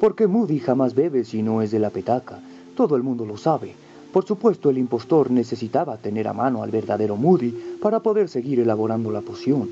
Porque 0.00 0.26
Moody 0.26 0.60
jamás 0.60 0.94
bebe 0.94 1.26
si 1.26 1.42
no 1.42 1.60
es 1.60 1.70
de 1.70 1.78
la 1.78 1.90
petaca. 1.90 2.40
Todo 2.74 2.96
el 2.96 3.02
mundo 3.02 3.26
lo 3.26 3.36
sabe. 3.36 3.74
Por 4.14 4.24
supuesto, 4.24 4.70
el 4.70 4.78
impostor 4.78 5.30
necesitaba 5.30 5.98
tener 5.98 6.28
a 6.28 6.32
mano 6.32 6.62
al 6.62 6.70
verdadero 6.70 7.16
Moody 7.16 7.50
para 7.82 8.00
poder 8.00 8.30
seguir 8.30 8.60
elaborando 8.60 9.10
la 9.10 9.20
poción. 9.20 9.68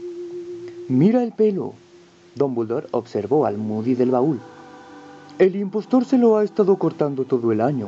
Mira 0.88 1.22
el 1.22 1.32
pelo. 1.32 1.72
Dumbledore 2.34 2.88
observó 2.90 3.46
al 3.46 3.56
Moody 3.56 3.94
del 3.94 4.10
baúl. 4.10 4.38
El 5.40 5.56
impostor 5.56 6.04
se 6.04 6.18
lo 6.18 6.36
ha 6.36 6.44
estado 6.44 6.76
cortando 6.76 7.24
todo 7.24 7.50
el 7.50 7.62
año. 7.62 7.86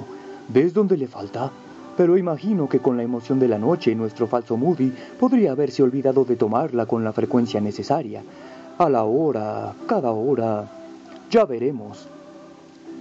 ¿Ves 0.48 0.72
dónde 0.72 0.96
le 0.96 1.06
falta? 1.06 1.50
Pero 1.98 2.16
imagino 2.16 2.66
que 2.66 2.78
con 2.78 2.96
la 2.96 3.02
emoción 3.02 3.38
de 3.38 3.46
la 3.46 3.58
noche 3.58 3.94
nuestro 3.94 4.26
falso 4.26 4.56
Moody 4.56 4.90
podría 5.20 5.52
haberse 5.52 5.82
olvidado 5.82 6.24
de 6.24 6.36
tomarla 6.36 6.86
con 6.86 7.04
la 7.04 7.12
frecuencia 7.12 7.60
necesaria 7.60 8.22
a 8.78 8.88
la 8.88 9.04
hora, 9.04 9.74
cada 9.86 10.12
hora. 10.12 10.66
Ya 11.30 11.44
veremos. 11.44 12.08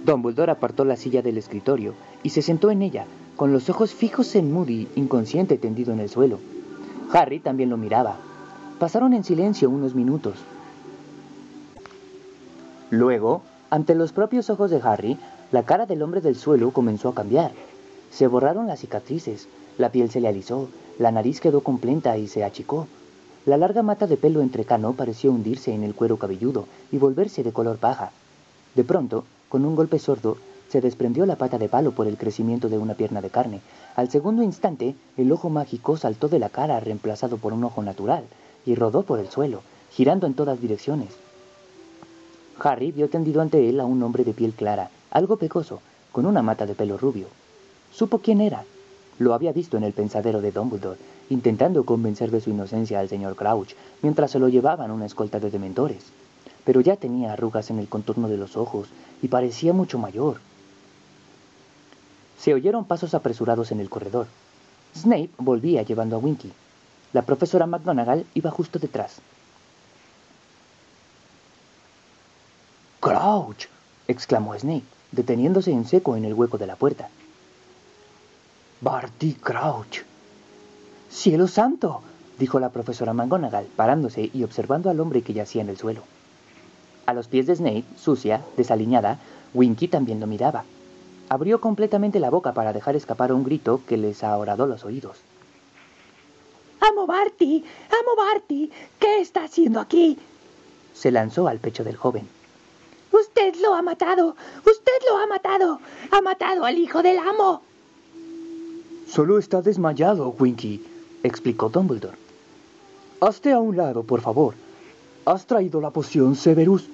Dumbledore 0.04 0.52
apartó 0.52 0.84
la 0.84 0.96
silla 0.96 1.22
del 1.22 1.38
escritorio 1.38 1.94
y 2.22 2.28
se 2.28 2.42
sentó 2.42 2.70
en 2.70 2.82
ella, 2.82 3.06
con 3.36 3.54
los 3.54 3.70
ojos 3.70 3.94
fijos 3.94 4.34
en 4.34 4.52
Moody, 4.52 4.86
inconsciente 4.96 5.56
tendido 5.56 5.94
en 5.94 6.00
el 6.00 6.10
suelo. 6.10 6.38
Harry 7.10 7.40
también 7.40 7.70
lo 7.70 7.78
miraba. 7.78 8.16
Pasaron 8.78 9.14
en 9.14 9.24
silencio 9.24 9.70
unos 9.70 9.94
minutos. 9.94 10.34
Luego, 12.90 13.40
ante 13.72 13.94
los 13.94 14.12
propios 14.12 14.50
ojos 14.50 14.70
de 14.70 14.82
Harry, 14.84 15.16
la 15.50 15.62
cara 15.62 15.86
del 15.86 16.02
hombre 16.02 16.20
del 16.20 16.36
suelo 16.36 16.72
comenzó 16.72 17.08
a 17.08 17.14
cambiar. 17.14 17.52
Se 18.10 18.26
borraron 18.26 18.66
las 18.66 18.80
cicatrices, 18.80 19.48
la 19.78 19.88
piel 19.88 20.10
se 20.10 20.20
le 20.20 20.28
alisó, 20.28 20.68
la 20.98 21.10
nariz 21.10 21.40
quedó 21.40 21.62
completa 21.62 22.18
y 22.18 22.28
se 22.28 22.44
achicó. 22.44 22.86
La 23.46 23.56
larga 23.56 23.82
mata 23.82 24.06
de 24.06 24.18
pelo 24.18 24.42
entrecano 24.42 24.92
pareció 24.92 25.32
hundirse 25.32 25.72
en 25.72 25.84
el 25.84 25.94
cuero 25.94 26.18
cabelludo 26.18 26.66
y 26.90 26.98
volverse 26.98 27.42
de 27.42 27.52
color 27.52 27.78
paja. 27.78 28.12
De 28.74 28.84
pronto, 28.84 29.24
con 29.48 29.64
un 29.64 29.74
golpe 29.74 29.98
sordo, 29.98 30.36
se 30.68 30.82
desprendió 30.82 31.24
la 31.24 31.36
pata 31.36 31.56
de 31.56 31.70
palo 31.70 31.92
por 31.92 32.06
el 32.06 32.18
crecimiento 32.18 32.68
de 32.68 32.76
una 32.76 32.92
pierna 32.92 33.22
de 33.22 33.30
carne. 33.30 33.62
Al 33.96 34.10
segundo 34.10 34.42
instante, 34.42 34.94
el 35.16 35.32
ojo 35.32 35.48
mágico 35.48 35.96
saltó 35.96 36.28
de 36.28 36.40
la 36.40 36.50
cara 36.50 36.78
reemplazado 36.78 37.38
por 37.38 37.54
un 37.54 37.64
ojo 37.64 37.82
natural 37.82 38.24
y 38.66 38.74
rodó 38.74 39.02
por 39.04 39.18
el 39.18 39.30
suelo, 39.30 39.62
girando 39.90 40.26
en 40.26 40.34
todas 40.34 40.60
direcciones. 40.60 41.08
Harry 42.60 42.92
vio 42.92 43.08
tendido 43.08 43.40
ante 43.40 43.68
él 43.68 43.80
a 43.80 43.84
un 43.84 44.02
hombre 44.02 44.24
de 44.24 44.34
piel 44.34 44.52
clara, 44.52 44.90
algo 45.10 45.36
pecoso, 45.36 45.80
con 46.12 46.26
una 46.26 46.42
mata 46.42 46.66
de 46.66 46.74
pelo 46.74 46.98
rubio. 46.98 47.26
Supo 47.92 48.18
quién 48.18 48.40
era. 48.40 48.64
Lo 49.18 49.34
había 49.34 49.52
visto 49.52 49.76
en 49.76 49.84
el 49.84 49.92
pensadero 49.92 50.40
de 50.40 50.52
Dumbledore 50.52 50.98
intentando 51.32 51.84
convencer 51.84 52.30
de 52.30 52.40
su 52.40 52.50
inocencia 52.50 53.00
al 53.00 53.08
señor 53.08 53.36
Crouch 53.36 53.74
mientras 54.02 54.30
se 54.30 54.38
lo 54.38 54.48
llevaban 54.48 54.90
una 54.90 55.06
escolta 55.06 55.40
de 55.40 55.50
dementores. 55.50 56.04
Pero 56.64 56.80
ya 56.80 56.96
tenía 56.96 57.32
arrugas 57.32 57.70
en 57.70 57.78
el 57.78 57.88
contorno 57.88 58.28
de 58.28 58.36
los 58.36 58.56
ojos 58.56 58.88
y 59.22 59.28
parecía 59.28 59.72
mucho 59.72 59.98
mayor. 59.98 60.36
Se 62.38 62.54
oyeron 62.54 62.84
pasos 62.84 63.14
apresurados 63.14 63.72
en 63.72 63.80
el 63.80 63.88
corredor. 63.88 64.26
Snape 64.94 65.30
volvía 65.38 65.82
llevando 65.82 66.16
a 66.16 66.18
Winky. 66.18 66.52
La 67.12 67.22
profesora 67.22 67.66
McGonagall 67.66 68.26
iba 68.34 68.50
justo 68.50 68.78
detrás. 68.78 69.20
¡Crouch! 73.02 73.66
exclamó 74.06 74.56
Snape, 74.56 74.84
deteniéndose 75.10 75.72
en 75.72 75.84
seco 75.86 76.14
en 76.14 76.24
el 76.24 76.34
hueco 76.34 76.56
de 76.56 76.68
la 76.68 76.76
puerta. 76.76 77.08
Barty 78.80 79.34
Crouch. 79.34 80.04
¡Cielo 81.10 81.48
santo! 81.48 82.00
dijo 82.38 82.60
la 82.60 82.68
profesora 82.68 83.12
McGonagall, 83.12 83.66
parándose 83.74 84.30
y 84.32 84.44
observando 84.44 84.88
al 84.88 85.00
hombre 85.00 85.22
que 85.22 85.32
yacía 85.32 85.62
en 85.62 85.70
el 85.70 85.78
suelo. 85.78 86.02
A 87.04 87.12
los 87.12 87.26
pies 87.26 87.48
de 87.48 87.56
Snape, 87.56 87.84
sucia, 87.98 88.40
desaliñada, 88.56 89.18
Winky 89.52 89.88
también 89.88 90.20
lo 90.20 90.28
miraba. 90.28 90.62
Abrió 91.28 91.60
completamente 91.60 92.20
la 92.20 92.30
boca 92.30 92.52
para 92.54 92.72
dejar 92.72 92.94
escapar 92.94 93.32
un 93.32 93.42
grito 93.42 93.80
que 93.84 93.96
les 93.96 94.22
ahoradó 94.22 94.68
los 94.68 94.84
oídos. 94.84 95.18
¡Amo 96.78 97.08
Barty! 97.08 97.64
¡Amo 97.88 98.14
Barty! 98.16 98.70
¿Qué 99.00 99.20
está 99.20 99.42
haciendo 99.42 99.80
aquí? 99.80 100.16
Se 100.94 101.10
lanzó 101.10 101.48
al 101.48 101.58
pecho 101.58 101.82
del 101.82 101.96
joven. 101.96 102.28
¡Usted 103.12 103.54
lo 103.62 103.74
ha 103.74 103.82
matado! 103.82 104.36
¡Usted 104.66 104.92
lo 105.08 105.18
ha 105.18 105.26
matado! 105.26 105.80
¡Ha 106.10 106.20
matado 106.22 106.64
al 106.64 106.78
hijo 106.78 107.02
del 107.02 107.18
amo! 107.18 107.62
Solo 109.06 109.38
está 109.38 109.60
desmayado, 109.60 110.34
Winky, 110.38 110.82
explicó 111.22 111.68
Dumbledore. 111.68 112.16
Hazte 113.20 113.52
a 113.52 113.60
un 113.60 113.76
lado, 113.76 114.02
por 114.02 114.22
favor. 114.22 114.54
¿Has 115.26 115.46
traído 115.46 115.80
la 115.80 115.90
poción, 115.90 116.34
Severus? 116.34 116.88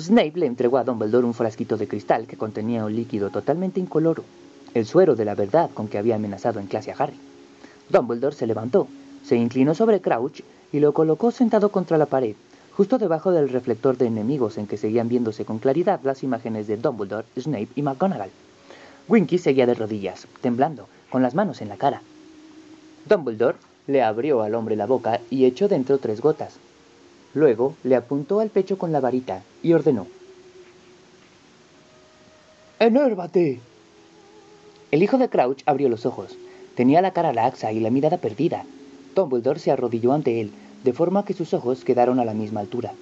Snape 0.00 0.32
le 0.34 0.46
entregó 0.46 0.78
a 0.78 0.84
Dumbledore 0.84 1.26
un 1.26 1.32
frasquito 1.32 1.76
de 1.76 1.88
cristal 1.88 2.26
que 2.26 2.36
contenía 2.36 2.84
un 2.84 2.94
líquido 2.94 3.30
totalmente 3.30 3.80
incoloro, 3.80 4.24
el 4.74 4.84
suero 4.84 5.14
de 5.14 5.24
la 5.24 5.34
verdad 5.34 5.70
con 5.72 5.88
que 5.88 5.98
había 5.98 6.16
amenazado 6.16 6.60
en 6.60 6.66
clase 6.66 6.90
a 6.90 6.96
Harry. 6.98 7.18
Dumbledore 7.88 8.34
se 8.34 8.46
levantó, 8.46 8.88
se 9.24 9.36
inclinó 9.36 9.74
sobre 9.74 10.00
Crouch 10.00 10.42
y 10.72 10.80
lo 10.80 10.92
colocó 10.92 11.30
sentado 11.30 11.70
contra 11.70 11.96
la 11.96 12.06
pared, 12.06 12.34
justo 12.76 12.98
debajo 12.98 13.32
del 13.32 13.48
reflector 13.48 13.96
de 13.96 14.06
enemigos 14.06 14.58
en 14.58 14.66
que 14.66 14.76
seguían 14.76 15.08
viéndose 15.08 15.46
con 15.46 15.58
claridad 15.58 16.00
las 16.02 16.22
imágenes 16.22 16.66
de 16.66 16.76
Dumbledore, 16.76 17.26
Snape 17.38 17.68
y 17.74 17.80
McGonagall. 17.80 18.28
Winky 19.08 19.38
seguía 19.38 19.64
de 19.64 19.74
rodillas, 19.74 20.26
temblando, 20.42 20.86
con 21.08 21.22
las 21.22 21.34
manos 21.34 21.62
en 21.62 21.70
la 21.70 21.78
cara. 21.78 22.02
Dumbledore 23.08 23.56
le 23.86 24.02
abrió 24.02 24.42
al 24.42 24.54
hombre 24.54 24.76
la 24.76 24.84
boca 24.84 25.20
y 25.30 25.46
echó 25.46 25.68
dentro 25.68 25.96
tres 25.96 26.20
gotas. 26.20 26.58
Luego 27.32 27.74
le 27.82 27.96
apuntó 27.96 28.40
al 28.40 28.50
pecho 28.50 28.76
con 28.76 28.92
la 28.92 29.00
varita 29.00 29.42
y 29.62 29.72
ordenó. 29.72 30.06
¡Enérvate! 32.78 33.60
El 34.90 35.02
hijo 35.02 35.16
de 35.16 35.30
Crouch 35.30 35.62
abrió 35.64 35.88
los 35.88 36.04
ojos. 36.04 36.36
Tenía 36.74 37.00
la 37.00 37.12
cara 37.12 37.32
laxa 37.32 37.72
y 37.72 37.80
la 37.80 37.88
mirada 37.88 38.18
perdida. 38.18 38.64
Dumbledore 39.14 39.60
se 39.60 39.70
arrodilló 39.70 40.12
ante 40.12 40.42
él, 40.42 40.52
de 40.86 40.92
forma 40.92 41.24
que 41.24 41.34
sus 41.34 41.52
ojos 41.52 41.82
quedaron 41.82 42.20
a 42.20 42.24
la 42.24 42.32
misma 42.32 42.60
altura. 42.60 42.92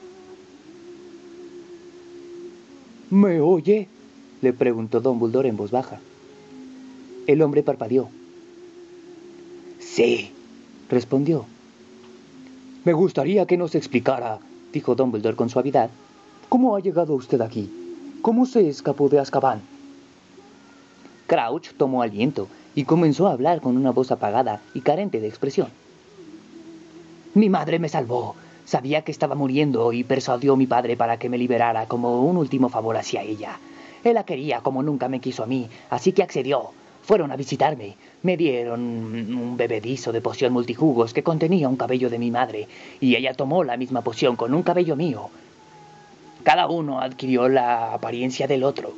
¿Me 3.10 3.42
oye? 3.42 3.88
le 4.40 4.54
preguntó 4.54 5.02
Dumbledore 5.02 5.50
en 5.50 5.58
voz 5.58 5.70
baja. 5.70 6.00
El 7.26 7.42
hombre 7.42 7.62
parpadeó. 7.62 8.08
Sí, 9.78 10.32
respondió. 10.88 11.44
Me 12.86 12.94
gustaría 12.94 13.44
que 13.44 13.58
nos 13.58 13.74
explicara, 13.74 14.38
dijo 14.72 14.94
Dumbledore 14.94 15.36
con 15.36 15.50
suavidad, 15.50 15.90
cómo 16.48 16.76
ha 16.76 16.80
llegado 16.80 17.12
usted 17.12 17.42
aquí. 17.42 17.70
¿Cómo 18.22 18.46
se 18.46 18.66
escapó 18.66 19.10
de 19.10 19.18
Azkaban? 19.18 19.60
Crouch 21.26 21.74
tomó 21.76 22.00
aliento 22.00 22.48
y 22.74 22.84
comenzó 22.84 23.28
a 23.28 23.32
hablar 23.32 23.60
con 23.60 23.76
una 23.76 23.90
voz 23.90 24.10
apagada 24.10 24.62
y 24.72 24.80
carente 24.80 25.20
de 25.20 25.28
expresión. 25.28 25.83
Mi 27.34 27.48
madre 27.48 27.80
me 27.80 27.88
salvó. 27.88 28.36
Sabía 28.64 29.02
que 29.02 29.10
estaba 29.10 29.34
muriendo 29.34 29.92
y 29.92 30.04
persuadió 30.04 30.52
a 30.52 30.56
mi 30.56 30.66
padre 30.66 30.96
para 30.96 31.18
que 31.18 31.28
me 31.28 31.36
liberara 31.36 31.86
como 31.86 32.22
un 32.22 32.36
último 32.36 32.68
favor 32.68 32.96
hacia 32.96 33.22
ella. 33.22 33.58
Él 34.04 34.14
la 34.14 34.24
quería 34.24 34.60
como 34.60 34.82
nunca 34.84 35.08
me 35.08 35.20
quiso 35.20 35.42
a 35.42 35.46
mí, 35.46 35.68
así 35.90 36.12
que 36.12 36.22
accedió. 36.22 36.70
Fueron 37.02 37.32
a 37.32 37.36
visitarme. 37.36 37.96
Me 38.22 38.36
dieron 38.36 38.80
un 38.80 39.56
bebedizo 39.56 40.12
de 40.12 40.20
poción 40.20 40.52
multijugos 40.52 41.12
que 41.12 41.24
contenía 41.24 41.68
un 41.68 41.76
cabello 41.76 42.08
de 42.08 42.18
mi 42.18 42.30
madre, 42.30 42.68
y 43.00 43.16
ella 43.16 43.34
tomó 43.34 43.64
la 43.64 43.76
misma 43.76 44.02
poción 44.02 44.36
con 44.36 44.54
un 44.54 44.62
cabello 44.62 44.94
mío. 44.94 45.28
Cada 46.44 46.68
uno 46.68 47.00
adquirió 47.00 47.48
la 47.48 47.92
apariencia 47.94 48.46
del 48.46 48.62
otro. 48.62 48.92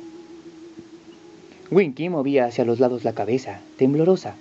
Winky 1.71 2.07
movía 2.09 2.45
hacia 2.45 2.65
los 2.65 2.79
lados 2.79 3.03
la 3.03 3.13
cabeza, 3.13 3.61
temblorosa. 3.77 4.35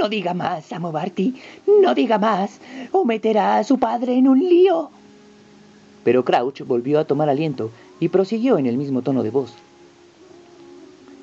No 0.00 0.08
diga 0.08 0.32
más, 0.32 0.72
amo 0.72 0.92
Barty. 0.92 1.34
No 1.82 1.94
diga 1.94 2.16
más, 2.16 2.58
o 2.90 3.04
meterá 3.04 3.58
a 3.58 3.64
su 3.64 3.78
padre 3.78 4.14
en 4.14 4.28
un 4.28 4.38
lío. 4.38 4.90
Pero 6.04 6.24
Crouch 6.24 6.62
volvió 6.62 7.00
a 7.00 7.04
tomar 7.04 7.28
aliento 7.28 7.70
y 8.00 8.08
prosiguió 8.08 8.56
en 8.56 8.64
el 8.64 8.78
mismo 8.78 9.02
tono 9.02 9.22
de 9.22 9.28
voz. 9.28 9.52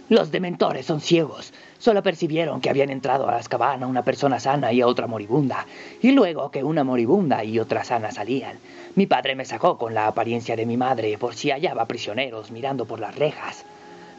Los 0.09 0.29
dementores 0.29 0.85
son 0.85 1.01
ciegos. 1.01 1.53
Solo 1.79 2.03
percibieron 2.03 2.61
que 2.61 2.69
habían 2.69 2.91
entrado 2.91 3.27
a 3.27 3.37
Azkaban 3.37 3.81
a 3.81 3.87
una 3.87 4.03
persona 4.03 4.39
sana 4.39 4.71
y 4.71 4.81
a 4.81 4.87
otra 4.87 5.07
moribunda, 5.07 5.65
y 6.03 6.11
luego 6.11 6.51
que 6.51 6.63
una 6.63 6.83
moribunda 6.83 7.43
y 7.43 7.57
otra 7.57 7.83
sana 7.83 8.11
salían. 8.11 8.59
Mi 8.93 9.07
padre 9.07 9.33
me 9.33 9.45
sacó 9.45 9.79
con 9.79 9.95
la 9.95 10.05
apariencia 10.05 10.55
de 10.55 10.67
mi 10.67 10.77
madre 10.77 11.17
por 11.17 11.33
si 11.33 11.49
hallaba 11.49 11.87
prisioneros 11.87 12.51
mirando 12.51 12.85
por 12.85 12.99
las 12.99 13.15
rejas. 13.15 13.65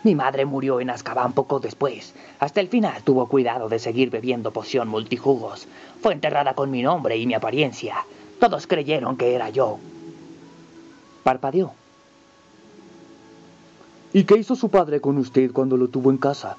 Mi 0.05 0.15
madre 0.15 0.45
murió 0.45 0.81
en 0.81 0.91
Azkaban 0.91 1.33
poco 1.33 1.59
después. 1.59 2.15
Hasta 2.39 2.61
el 2.61 2.69
final 2.69 3.03
tuvo 3.03 3.27
cuidado 3.27 3.69
de 3.69 3.79
seguir 3.79 4.11
bebiendo 4.11 4.53
poción 4.53 4.89
multijugos. 4.89 5.67
Fue 6.01 6.13
enterrada 6.13 6.55
con 6.55 6.71
mi 6.71 6.83
nombre 6.83 7.17
y 7.17 7.27
mi 7.27 7.35
apariencia. 7.35 7.97
Todos 8.39 8.67
creyeron 8.67 9.17
que 9.17 9.35
era 9.35 9.51
yo. 9.51 9.79
Parpadeó. 11.25 11.73
¿Y 14.13 14.25
qué 14.25 14.37
hizo 14.39 14.55
su 14.55 14.71
padre 14.71 15.01
con 15.01 15.19
usted 15.19 15.53
cuando 15.53 15.77
lo 15.77 15.89
tuvo 15.89 16.11
en 16.11 16.19
casa? 16.19 16.57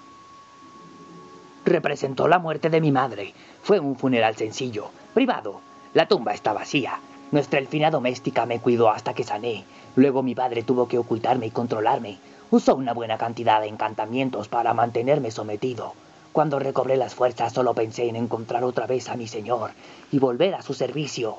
Representó 1.66 2.28
la 2.28 2.40
muerte 2.40 2.70
de 2.70 2.82
mi 2.82 2.92
madre. 2.92 3.34
Fue 3.64 3.80
un 3.80 3.96
funeral 3.96 4.36
sencillo, 4.36 4.90
privado. 5.14 5.62
La 5.94 6.08
tumba 6.08 6.34
está 6.34 6.54
vacía. 6.54 7.00
Nuestra 7.32 7.60
elfina 7.60 7.90
doméstica 7.90 8.46
me 8.46 8.60
cuidó 8.60 8.90
hasta 8.90 9.14
que 9.14 9.24
sané. 9.24 9.64
Luego 9.96 10.24
mi 10.24 10.36
padre 10.36 10.64
tuvo 10.64 10.88
que 10.88 10.98
ocultarme 10.98 11.48
y 11.48 11.52
controlarme. 11.52 12.18
Usó 12.52 12.76
una 12.76 12.94
buena 12.94 13.18
cantidad 13.18 13.62
de 13.62 13.68
encantamientos 13.68 14.48
para 14.48 14.74
mantenerme 14.74 15.30
sometido. 15.30 15.94
Cuando 16.32 16.58
recobré 16.58 16.98
las 16.98 17.14
fuerzas 17.14 17.54
solo 17.54 17.74
pensé 17.74 18.08
en 18.08 18.16
encontrar 18.16 18.64
otra 18.64 18.88
vez 18.88 19.10
a 19.10 19.16
mi 19.16 19.28
señor 19.28 19.72
y 20.12 20.20
volver 20.20 20.56
a 20.56 20.62
su 20.62 20.74
servicio. 20.74 21.38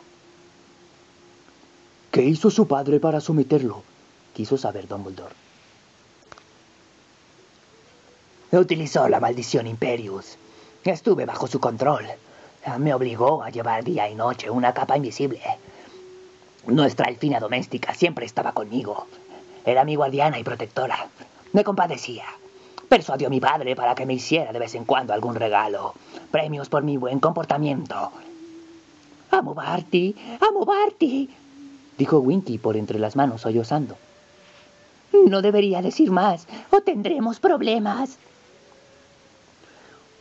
¿Qué 2.11 2.23
hizo 2.23 2.51
su 2.51 2.67
padre 2.67 3.01
para 3.01 3.21
someterlo? 3.21 3.83
Quiso 4.35 4.57
saber 4.57 4.87
Dumbledore. 4.87 5.35
Utilizó 8.53 9.09
la 9.09 9.21
maldición 9.21 9.67
Imperius. 9.67 10.37
Estuve 10.85 11.25
bajo 11.25 11.47
su 11.47 11.61
control. 11.61 12.07
Me 12.79 12.95
obligó 12.95 13.43
a 13.43 13.51
llevar 13.51 13.85
día 13.85 14.09
y 14.09 14.15
noche 14.15 14.51
una 14.51 14.75
capa 14.75 14.97
invisible. 14.97 15.41
Nuestra 16.67 17.09
elfina 17.09 17.41
doméstica 17.41 17.95
siempre 17.95 18.27
estaba 18.27 18.53
conmigo. 18.53 19.07
Era 19.65 19.85
mi 19.85 19.95
guardiana 19.95 20.39
y 20.39 20.45
protectora. 20.45 21.09
Me 21.53 21.65
compadecía. 21.65 22.25
Persuadió 22.89 23.29
a 23.29 23.31
mi 23.31 23.41
padre 23.41 23.77
para 23.77 23.95
que 23.95 24.07
me 24.07 24.15
hiciera 24.15 24.53
de 24.53 24.59
vez 24.59 24.75
en 24.75 24.85
cuando 24.85 25.13
algún 25.13 25.35
regalo. 25.35 25.95
Premios 26.31 26.69
por 26.69 26.83
mi 26.83 26.97
buen 26.97 27.21
comportamiento. 27.21 28.11
Amo 29.31 29.55
Barty, 29.55 30.17
amo 30.41 30.65
Barty, 30.65 31.31
dijo 31.97 32.19
Winky 32.19 32.59
por 32.59 32.77
entre 32.77 32.99
las 32.99 33.15
manos 33.15 33.43
sollozando. 33.43 33.97
No 35.13 35.41
debería 35.41 35.83
decir 35.83 36.11
más, 36.11 36.49
o 36.71 36.81
tendremos 36.81 37.39
problemas. 37.39 38.19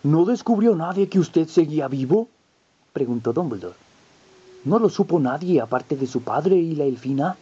¿No 0.03 0.25
descubrió 0.25 0.75
nadie 0.75 1.09
que 1.09 1.19
usted 1.19 1.47
seguía 1.47 1.87
vivo? 1.87 2.27
preguntó 2.93 3.33
Dumbledore. 3.33 3.75
¿No 4.65 4.77
lo 4.77 4.89
supo 4.89 5.19
nadie 5.19 5.59
aparte 5.61 5.95
de 5.95 6.05
su 6.05 6.21
padre 6.21 6.55
y 6.55 6.75
la 6.75 6.83
elfina? 6.83 7.35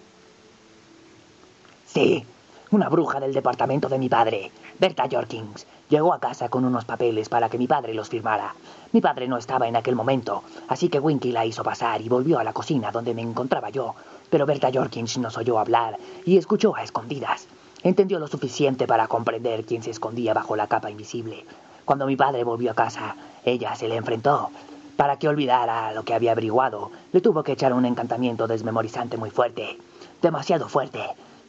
Sí, 1.88 2.26
una 2.70 2.90
bruja 2.90 3.22
del 3.22 3.34
departamento 3.34 3.88
de 3.88 3.98
mi 3.98 4.10
padre, 4.10 4.52
Berta 4.78 5.08
Jorkins, 5.10 5.66
llegó 5.90 6.14
a 6.14 6.20
casa 6.20 6.50
con 6.50 6.66
unos 6.66 6.84
papeles 6.84 7.30
para 7.30 7.48
que 7.48 7.58
mi 7.58 7.66
padre 7.66 7.94
los 7.94 8.10
firmara. 8.10 8.54
Mi 8.92 9.00
padre 9.00 9.30
no 9.30 9.38
estaba 9.38 9.70
en 9.70 9.78
aquel 9.78 9.96
momento, 9.96 10.44
así 10.68 10.90
que 10.90 11.00
Winky 11.00 11.32
la 11.32 11.46
hizo 11.46 11.64
pasar 11.64 12.02
y 12.02 12.10
volvió 12.10 12.40
a 12.40 12.44
la 12.44 12.52
cocina 12.52 12.92
donde 12.92 13.14
me 13.14 13.22
encontraba 13.22 13.70
yo. 13.70 13.96
Pero 14.30 14.46
Berta 14.46 14.70
Jorkins 14.72 15.18
nos 15.18 15.38
oyó 15.38 15.60
hablar 15.60 15.98
y 16.26 16.38
escuchó 16.38 16.76
a 16.76 16.84
escondidas. 16.84 17.48
Entendió 17.84 18.20
lo 18.20 18.28
suficiente 18.28 18.86
para 18.86 19.08
comprender 19.08 19.64
quién 19.64 19.82
se 19.82 19.92
escondía 19.92 20.34
bajo 20.34 20.58
la 20.58 20.68
capa 20.68 20.92
invisible. 20.92 21.46
Cuando 21.86 22.06
mi 22.06 22.18
padre 22.18 22.44
volvió 22.44 22.72
a 22.72 22.76
casa, 22.76 23.16
ella 23.46 23.74
se 23.76 23.88
le 23.88 23.96
enfrentó. 23.96 24.50
Para 24.98 25.18
que 25.18 25.30
olvidara 25.30 25.94
lo 25.94 26.04
que 26.04 26.14
había 26.14 26.34
averiguado, 26.34 26.92
le 27.14 27.22
tuvo 27.22 27.44
que 27.44 27.54
echar 27.54 27.72
un 27.72 27.86
encantamiento 27.86 28.46
desmemorizante 28.46 29.16
muy 29.16 29.30
fuerte. 29.30 29.78
Demasiado 30.22 30.68
fuerte. 30.68 31.00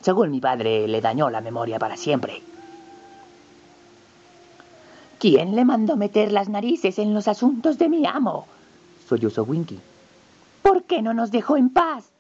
Según 0.01 0.31
mi 0.31 0.41
padre, 0.41 0.87
le 0.87 1.01
dañó 1.01 1.31
la 1.31 1.41
memoria 1.41 1.79
para 1.79 1.97
siempre. 1.97 2.43
¿Quién 5.19 5.57
le 5.57 5.65
mandó 5.65 5.97
meter 5.97 6.31
las 6.31 6.49
narices 6.49 6.99
en 6.99 7.13
los 7.13 7.27
asuntos 7.27 7.79
de 7.79 7.89
mi 7.89 8.07
amo? 8.07 8.47
sollozó 9.09 9.43
Winky. 9.43 9.81
¿Por 10.63 10.85
qué 10.85 11.03
no 11.03 11.15
nos 11.15 11.31
dejó 11.31 11.57
en 11.57 11.71
paz? 11.71 12.13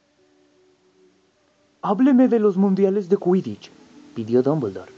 Hábleme 1.82 2.28
de 2.28 2.40
los 2.40 2.56
mundiales 2.56 3.08
de 3.08 3.16
Quidditch, 3.16 3.70
pidió 4.14 4.42
Dumbledore. 4.42 4.97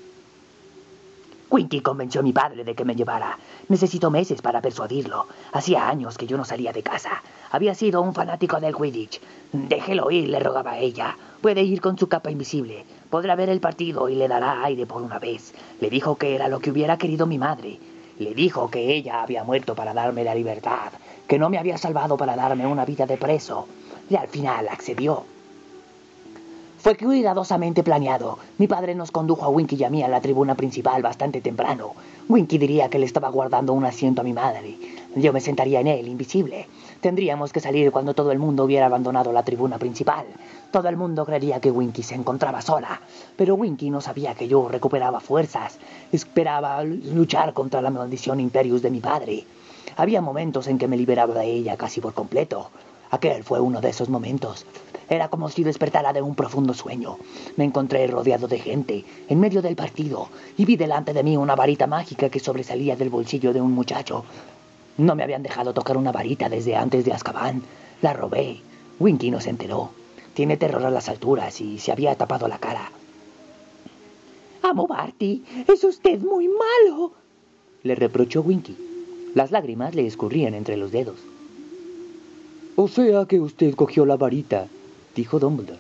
Winky 1.51 1.81
convenció 1.81 2.21
a 2.21 2.25
mi 2.25 2.33
padre 2.33 2.63
de 2.63 2.77
que 2.77 2.85
me 2.85 2.95
llevara. 2.95 3.37
Necesitó 3.69 4.09
meses 4.11 4.41
para 4.41 4.63
persuadirlo. 4.63 5.27
Hacía 5.53 5.89
años 5.89 6.17
que 6.17 6.29
yo 6.29 6.37
no 6.37 6.45
salía 6.45 6.73
de 6.73 6.85
casa. 6.85 7.23
Había 7.51 7.75
sido 7.75 8.01
un 8.03 8.15
fanático 8.15 8.61
del 8.61 8.77
Quidditch. 8.77 9.21
Déjelo 9.53 10.13
ir, 10.13 10.29
le 10.29 10.39
rogaba 10.39 10.73
a 10.73 10.79
ella. 10.79 11.17
Puede 11.41 11.63
ir 11.63 11.81
con 11.81 11.99
su 11.99 12.09
capa 12.09 12.31
invisible. 12.31 12.85
Podrá 13.11 13.35
ver 13.35 13.49
el 13.49 13.61
partido 13.61 14.09
y 14.09 14.15
le 14.15 14.29
dará 14.29 14.63
aire 14.65 14.87
por 14.87 15.03
una 15.03 15.19
vez. 15.19 15.53
Le 15.81 15.91
dijo 15.91 16.15
que 16.15 16.37
era 16.37 16.47
lo 16.47 16.61
que 16.61 16.71
hubiera 16.71 16.99
querido 16.99 17.27
mi 17.27 17.39
madre. 17.39 17.81
Le 18.21 18.33
dijo 18.33 18.71
que 18.71 18.95
ella 18.95 19.23
había 19.23 19.43
muerto 19.43 19.75
para 19.75 19.93
darme 19.93 20.23
la 20.23 20.37
libertad, 20.37 20.93
que 21.27 21.39
no 21.39 21.51
me 21.51 21.59
había 21.59 21.79
salvado 21.79 22.17
para 22.17 22.37
darme 22.37 22.67
una 22.67 22.85
vida 22.85 23.07
de 23.07 23.17
preso. 23.17 23.67
Y 24.09 24.15
al 24.15 24.29
final 24.29 24.69
accedió. 24.69 25.25
Fue 26.83 26.97
cuidadosamente 26.97 27.83
planeado. 27.83 28.38
Mi 28.57 28.66
padre 28.66 28.95
nos 28.95 29.11
condujo 29.11 29.45
a 29.45 29.51
Winky 29.51 29.77
y 29.77 29.85
a 29.85 29.90
mí 29.90 30.03
a 30.03 30.09
la 30.09 30.23
tribuna 30.23 30.55
principal 30.55 31.03
bastante 31.03 31.43
temprano. 31.43 31.93
Winky 32.27 32.57
diría 32.57 32.88
que 32.88 32.99
le 32.99 33.05
estaba 33.05 33.29
guardando 33.29 33.75
un 33.75 33.85
asiento 33.85 34.23
a 34.23 34.25
mi 34.25 34.33
madre. 34.33 34.79
Yo 35.14 35.31
me 35.35 35.43
sentaría 35.43 35.81
en 35.81 35.88
él, 35.88 36.09
invisible. 36.09 36.69
Tendríamos 37.03 37.53
que 37.53 37.61
salir 37.61 37.93
cuando 37.93 38.14
todo 38.14 38.33
el 38.33 38.38
mundo 38.38 38.64
hubiera 38.64 38.87
abandonado 38.87 39.31
la 39.31 39.43
tribuna 39.43 39.77
principal. 39.77 40.25
Todo 40.73 40.88
el 40.88 40.97
mundo 40.97 41.27
creería 41.27 41.61
que 41.61 41.71
Winky 41.71 42.03
se 42.03 42.14
encontraba 42.14 42.62
sola, 42.62 43.03
pero 43.37 43.57
Winky 43.57 43.90
no 43.90 44.01
sabía 44.01 44.35
que 44.35 44.49
yo 44.49 44.66
recuperaba 44.66 45.21
fuerzas. 45.21 45.79
Esperaba 46.12 46.83
luchar 46.83 47.53
contra 47.53 47.83
la 47.83 47.90
maldición 47.90 48.40
Imperius 48.40 48.81
de 48.81 48.90
mi 48.90 49.01
padre. 49.01 49.45
Había 49.99 50.23
momentos 50.23 50.66
en 50.66 50.79
que 50.79 50.88
me 50.88 50.97
liberaba 50.97 51.35
de 51.35 51.45
ella 51.45 51.77
casi 51.77 52.01
por 52.01 52.14
completo. 52.14 52.71
Aquel 53.11 53.45
fue 53.45 53.61
uno 53.61 53.83
de 53.83 53.90
esos 53.90 54.09
momentos. 54.09 54.64
Era 55.11 55.29
como 55.29 55.49
si 55.49 55.64
despertara 55.64 56.12
de 56.12 56.23
un 56.23 56.37
profundo 56.37 56.73
sueño. 56.73 57.18
Me 57.57 57.64
encontré 57.64 58.07
rodeado 58.07 58.46
de 58.46 58.61
gente, 58.61 59.05
en 59.29 59.40
medio 59.40 59.61
del 59.61 59.75
partido, 59.75 60.29
y 60.57 60.64
vi 60.64 60.77
delante 60.77 61.12
de 61.12 61.25
mí 61.25 61.37
una 61.37 61.57
varita 61.57 61.88
mágica 61.88 62.29
que 62.29 62.38
sobresalía 62.38 62.94
del 62.94 63.11
bolsillo 63.11 63.53
de 63.53 63.61
un 63.61 63.73
muchacho. 63.73 64.25
No 64.99 65.16
me 65.16 65.25
habían 65.25 65.42
dejado 65.42 65.75
tocar 65.75 65.96
una 65.96 66.12
varita 66.12 66.49
desde 66.49 66.77
antes 66.77 67.05
de 67.05 67.12
Azkaban. 67.12 67.61
La 68.03 68.12
robé. 68.12 68.61
Winky 69.01 69.33
no 69.33 69.40
se 69.40 69.51
enteró. 69.51 69.90
Tiene 70.33 70.57
terror 70.57 70.87
a 70.87 70.90
las 70.90 71.09
alturas 71.09 71.61
y 71.61 71.81
se 71.81 71.90
había 71.90 72.14
tapado 72.14 72.46
la 72.46 72.59
cara. 72.59 72.92
Amo 74.62 74.87
Barty, 74.87 75.42
es 75.66 75.83
usted 75.83 76.20
muy 76.20 76.46
malo. 76.46 77.11
Le 77.83 77.96
reprochó 77.96 78.42
Winky. 78.42 78.77
Las 79.35 79.51
lágrimas 79.51 79.96
le 79.96 80.07
escurrían 80.07 80.55
entre 80.55 80.77
los 80.77 80.92
dedos. 80.92 81.16
O 82.77 82.87
sea 82.87 83.25
que 83.25 83.40
usted 83.40 83.75
cogió 83.75 84.07
la 84.07 84.16
varita 84.16 84.68
dijo 85.14 85.38
Dumbledore. 85.38 85.79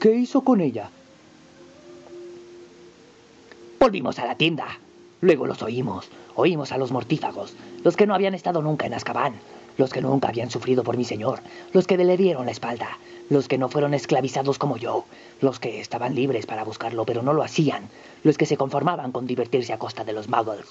¿Qué 0.00 0.14
hizo 0.14 0.42
con 0.42 0.60
ella? 0.60 0.90
Volvimos 3.80 4.18
a 4.18 4.26
la 4.26 4.36
tienda. 4.36 4.66
Luego 5.20 5.46
los 5.46 5.62
oímos. 5.62 6.08
Oímos 6.36 6.70
a 6.70 6.78
los 6.78 6.92
mortífagos, 6.92 7.54
los 7.82 7.96
que 7.96 8.06
no 8.06 8.14
habían 8.14 8.34
estado 8.34 8.62
nunca 8.62 8.86
en 8.86 8.94
Azkaban. 8.94 9.34
los 9.78 9.92
que 9.92 10.02
nunca 10.02 10.28
habían 10.28 10.50
sufrido 10.50 10.82
por 10.82 10.96
mi 10.96 11.04
señor, 11.04 11.40
los 11.72 11.86
que 11.86 11.96
le 11.96 12.16
dieron 12.16 12.46
la 12.46 12.52
espalda, 12.52 12.98
los 13.30 13.48
que 13.48 13.58
no 13.58 13.68
fueron 13.68 13.94
esclavizados 13.94 14.58
como 14.58 14.76
yo, 14.76 15.04
los 15.40 15.60
que 15.60 15.80
estaban 15.80 16.14
libres 16.14 16.46
para 16.46 16.64
buscarlo 16.64 17.06
pero 17.06 17.22
no 17.22 17.32
lo 17.32 17.44
hacían, 17.44 17.88
los 18.24 18.36
que 18.36 18.46
se 18.46 18.56
conformaban 18.56 19.12
con 19.12 19.26
divertirse 19.26 19.72
a 19.72 19.78
costa 19.78 20.04
de 20.04 20.12
los 20.12 20.28
muggles. 20.28 20.66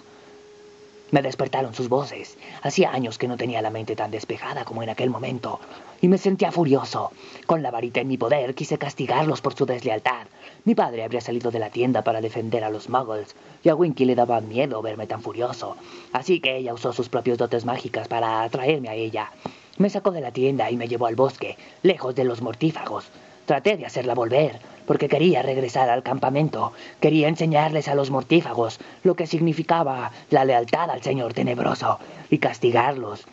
Me 1.12 1.22
despertaron 1.22 1.74
sus 1.74 1.88
voces. 1.88 2.38
Hacía 2.62 2.92
años 2.92 3.18
que 3.18 3.30
no 3.30 3.38
tenía 3.38 3.62
la 3.62 3.70
mente 3.70 3.96
tan 3.96 4.12
despejada 4.12 4.66
como 4.66 4.84
en 4.84 4.90
aquel 4.90 5.10
momento, 5.10 5.62
y 6.02 6.08
me 6.08 6.18
sentía 6.18 6.52
furioso. 6.52 7.12
Con 7.46 7.64
la 7.64 7.72
varita 7.72 8.02
en 8.02 8.08
mi 8.08 8.18
poder 8.18 8.56
quise 8.56 8.78
castigarlos 8.78 9.42
por 9.42 9.56
su 9.56 9.66
deslealtad. 9.66 10.28
Mi 10.66 10.76
padre 10.76 11.04
habría 11.04 11.22
salido 11.22 11.52
de 11.52 11.60
la 11.60 11.70
tienda 11.70 12.04
para 12.04 12.22
defender 12.22 12.64
a 12.64 12.70
los 12.70 12.90
muggles, 12.90 13.36
y 13.64 13.70
a 13.70 13.76
Winky 13.76 14.06
le 14.06 14.16
daba 14.16 14.42
miedo 14.42 14.82
verme 14.82 15.08
tan 15.08 15.22
furioso, 15.22 15.78
así 16.12 16.40
que 16.40 16.58
ella 16.58 16.74
usó 16.74 16.94
sus 16.94 17.10
propios 17.10 17.38
dotes 17.38 17.66
mágicas 17.66 18.08
para 18.08 18.44
atraerme 18.44 18.90
a 18.90 18.96
ella. 18.96 19.32
Me 19.78 19.90
sacó 19.90 20.12
de 20.12 20.22
la 20.22 20.32
tienda 20.32 20.70
y 20.72 20.78
me 20.78 20.88
llevó 20.88 21.06
al 21.06 21.16
bosque, 21.16 21.58
lejos 21.84 22.16
de 22.16 22.24
los 22.24 22.42
mortífagos. 22.42 23.10
Traté 23.46 23.78
de 23.78 23.86
hacerla 23.86 24.14
volver, 24.14 24.60
porque 24.86 25.08
quería 25.08 25.42
regresar 25.42 25.90
al 25.90 26.04
campamento, 26.04 26.74
quería 27.00 27.30
enseñarles 27.30 27.88
a 27.88 27.96
los 27.96 28.10
mortífagos 28.10 28.80
lo 29.04 29.16
que 29.16 29.28
significaba 29.28 30.12
la 30.30 30.46
lealtad 30.46 30.90
al 30.90 31.02
Señor 31.02 31.34
Tenebroso 31.34 32.00
y 32.30 32.40
castigarlos 32.40 33.26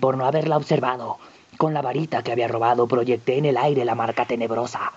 por 0.00 0.16
no 0.16 0.26
haberla 0.26 0.56
observado. 0.56 1.18
Con 1.56 1.72
la 1.72 1.82
varita 1.82 2.22
que 2.22 2.32
había 2.32 2.48
robado 2.48 2.88
proyecté 2.88 3.38
en 3.38 3.44
el 3.44 3.56
aire 3.56 3.84
la 3.84 3.94
marca 3.94 4.26
tenebrosa. 4.26 4.92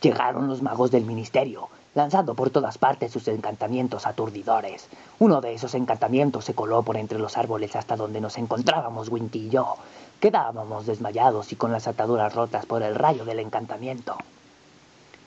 Llegaron 0.00 0.46
los 0.46 0.62
magos 0.62 0.92
del 0.92 1.04
ministerio, 1.04 1.68
lanzando 1.94 2.34
por 2.34 2.50
todas 2.50 2.78
partes 2.78 3.10
sus 3.10 3.26
encantamientos 3.26 4.06
aturdidores. 4.06 4.88
Uno 5.18 5.40
de 5.40 5.54
esos 5.54 5.74
encantamientos 5.74 6.44
se 6.44 6.54
coló 6.54 6.82
por 6.84 6.96
entre 6.96 7.18
los 7.18 7.36
árboles 7.36 7.74
hasta 7.74 7.96
donde 7.96 8.20
nos 8.20 8.38
encontrábamos 8.38 9.08
Winky 9.08 9.46
y 9.46 9.50
yo. 9.50 9.76
Quedábamos 10.20 10.86
desmayados 10.86 11.52
y 11.52 11.56
con 11.56 11.72
las 11.72 11.88
ataduras 11.88 12.34
rotas 12.34 12.64
por 12.64 12.84
el 12.84 12.94
rayo 12.94 13.24
del 13.24 13.40
encantamiento. 13.40 14.16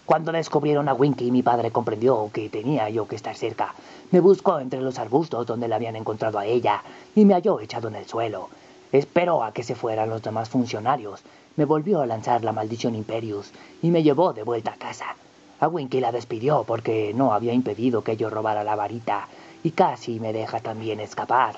Cuando 0.06 0.32
descubrieron 0.32 0.88
a 0.88 0.94
Winky, 0.94 1.30
mi 1.32 1.44
padre 1.44 1.72
comprendió 1.72 2.30
que 2.34 2.50
tenía 2.50 2.90
yo 2.90 3.08
que 3.08 3.18
estar 3.18 3.36
cerca. 3.36 3.76
Me 4.12 4.22
buscó 4.22 4.60
entre 4.60 4.82
los 4.82 4.98
arbustos 4.98 5.46
donde 5.46 5.68
la 5.68 5.76
habían 5.76 5.98
encontrado 5.98 6.40
a 6.40 6.46
ella 6.46 6.84
y 7.16 7.26
me 7.26 7.34
halló 7.34 7.60
echado 7.60 7.90
en 7.90 7.96
el 7.96 8.08
suelo. 8.08 8.50
Esperó 8.92 9.44
a 9.44 9.54
que 9.54 9.64
se 9.64 9.76
fueran 9.76 10.10
los 10.10 10.22
demás 10.22 10.50
funcionarios. 10.50 11.22
Me 11.56 11.66
volvió 11.66 12.02
a 12.02 12.06
lanzar 12.06 12.44
la 12.44 12.52
maldición 12.52 12.96
Imperius 12.96 13.52
y 13.82 13.90
me 13.90 14.04
llevó 14.04 14.34
de 14.34 14.44
vuelta 14.44 14.72
a 14.72 14.78
casa. 14.78 15.16
A 15.60 15.68
Winky 15.68 16.00
la 16.00 16.12
despidió 16.12 16.64
porque 16.64 17.14
no 17.14 17.34
había 17.34 17.54
impedido 17.54 18.04
que 18.04 18.18
yo 18.18 18.30
robara 18.30 18.64
la 18.64 18.76
varita 18.76 19.28
y 19.64 19.72
casi 19.72 20.20
me 20.20 20.34
deja 20.34 20.60
también 20.60 21.00
escapar. 21.00 21.56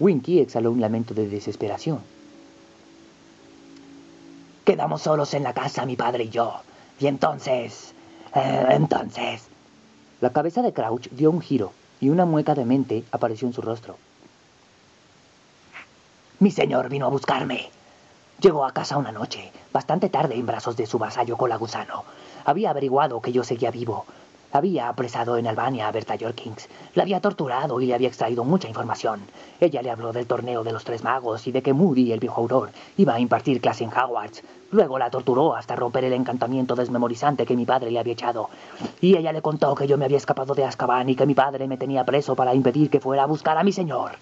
Winky 0.00 0.40
exhaló 0.40 0.70
un 0.70 0.80
lamento 0.80 1.14
de 1.14 1.28
desesperación. 1.28 2.00
Quedamos 4.64 5.02
solos 5.02 5.34
en 5.34 5.42
la 5.42 5.52
casa, 5.52 5.86
mi 5.86 5.96
padre 5.96 6.24
y 6.24 6.30
yo. 6.30 6.54
Y 6.98 7.06
entonces... 7.06 7.94
Eh, 8.34 8.66
entonces... 8.70 9.46
La 10.20 10.30
cabeza 10.30 10.62
de 10.62 10.72
Crouch 10.72 11.08
dio 11.10 11.30
un 11.30 11.40
giro 11.40 11.72
y 12.00 12.08
una 12.08 12.24
mueca 12.24 12.54
de 12.54 12.64
mente 12.64 13.04
apareció 13.12 13.46
en 13.46 13.54
su 13.54 13.62
rostro. 13.62 13.96
Mi 16.40 16.52
señor 16.52 16.88
vino 16.88 17.06
a 17.06 17.08
buscarme. 17.08 17.68
Llegó 18.40 18.64
a 18.64 18.70
casa 18.70 18.96
una 18.96 19.10
noche, 19.10 19.50
bastante 19.72 20.08
tarde 20.08 20.36
en 20.36 20.46
brazos 20.46 20.76
de 20.76 20.86
su 20.86 20.96
vasallo 20.96 21.36
Colagusano. 21.36 22.04
Había 22.44 22.70
averiguado 22.70 23.20
que 23.20 23.32
yo 23.32 23.42
seguía 23.42 23.72
vivo, 23.72 24.04
había 24.52 24.88
apresado 24.88 25.36
en 25.36 25.46
Albania 25.46 25.88
a 25.88 25.92
Berta 25.92 26.16
Jorkins, 26.18 26.68
la 26.94 27.02
había 27.02 27.20
torturado 27.20 27.80
y 27.80 27.86
le 27.86 27.94
había 27.94 28.08
extraído 28.08 28.44
mucha 28.44 28.66
información. 28.66 29.20
Ella 29.60 29.82
le 29.82 29.90
habló 29.90 30.12
del 30.12 30.26
torneo 30.26 30.64
de 30.64 30.72
los 30.72 30.84
tres 30.84 31.04
magos 31.04 31.46
y 31.48 31.52
de 31.52 31.60
que 31.60 31.74
Moody, 31.74 32.12
el 32.12 32.20
viejo 32.20 32.40
auror, 32.40 32.70
iba 32.96 33.14
a 33.14 33.20
impartir 33.20 33.60
clase 33.60 33.84
en 33.84 33.90
Hogwarts. 33.90 34.42
Luego 34.70 34.98
la 34.98 35.10
torturó 35.10 35.54
hasta 35.54 35.76
romper 35.76 36.04
el 36.04 36.14
encantamiento 36.14 36.76
desmemorizante 36.76 37.44
que 37.44 37.56
mi 37.56 37.66
padre 37.66 37.90
le 37.90 37.98
había 37.98 38.12
echado. 38.12 38.48
Y 39.00 39.16
ella 39.16 39.32
le 39.32 39.42
contó 39.42 39.74
que 39.74 39.86
yo 39.86 39.98
me 39.98 40.06
había 40.06 40.18
escapado 40.18 40.54
de 40.54 40.64
Azkaban 40.64 41.08
y 41.08 41.14
que 41.16 41.26
mi 41.26 41.34
padre 41.34 41.66
me 41.66 41.76
tenía 41.76 42.04
preso 42.04 42.34
para 42.34 42.54
impedir 42.54 42.88
que 42.88 43.00
fuera 43.00 43.24
a 43.24 43.26
buscar 43.26 43.58
a 43.58 43.64
mi 43.64 43.72
señor. 43.72 44.12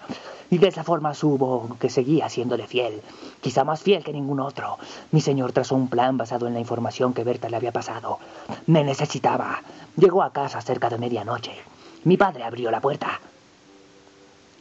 Y 0.51 0.59
de 0.59 0.69
esa 0.69 0.85
forma 0.85 1.15
supo 1.15 1.77
que 1.81 1.91
seguía 1.91 2.29
siéndole 2.29 2.67
fiel, 2.67 3.03
quizá 3.41 3.65
más 3.65 3.83
fiel 3.83 4.05
que 4.05 4.13
ningún 4.13 4.41
otro. 4.41 4.79
Mi 5.11 5.21
señor 5.21 5.53
trazó 5.53 5.75
un 5.75 5.89
plan 5.89 6.17
basado 6.17 6.47
en 6.47 6.55
la 6.55 6.61
información 6.61 7.15
que 7.15 7.25
Berta 7.25 7.49
le 7.49 7.57
había 7.57 7.73
pasado. 7.73 8.19
Me 8.67 8.85
necesitaba. 8.85 9.63
Llegó 9.97 10.23
a 10.23 10.33
casa 10.33 10.61
cerca 10.61 10.89
de 10.89 10.99
medianoche. 10.99 11.53
Mi 12.05 12.17
padre 12.17 12.45
abrió 12.45 12.71
la 12.71 12.81
puerta. 12.81 13.21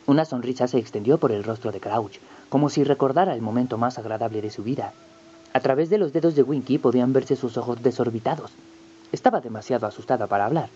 Una 0.07 0.25
sonrisa 0.25 0.67
se 0.67 0.77
extendió 0.77 1.17
por 1.17 1.31
el 1.31 1.43
rostro 1.43 1.71
de 1.71 1.79
Crouch, 1.79 2.19
como 2.49 2.69
si 2.69 2.83
recordara 2.83 3.33
el 3.33 3.41
momento 3.41 3.77
más 3.77 3.97
agradable 3.97 4.41
de 4.41 4.51
su 4.51 4.63
vida. 4.63 4.93
A 5.53 5.59
través 5.59 5.89
de 5.89 5.97
los 5.97 6.13
dedos 6.13 6.35
de 6.35 6.43
Winky 6.43 6.77
podían 6.77 7.13
verse 7.13 7.35
sus 7.35 7.57
ojos 7.57 7.81
desorbitados. 7.81 8.51
Estaba 9.11 9.39
demasiado 9.39 9.87
asustada 9.87 10.27
para 10.27 10.45
hablar. 10.45 10.69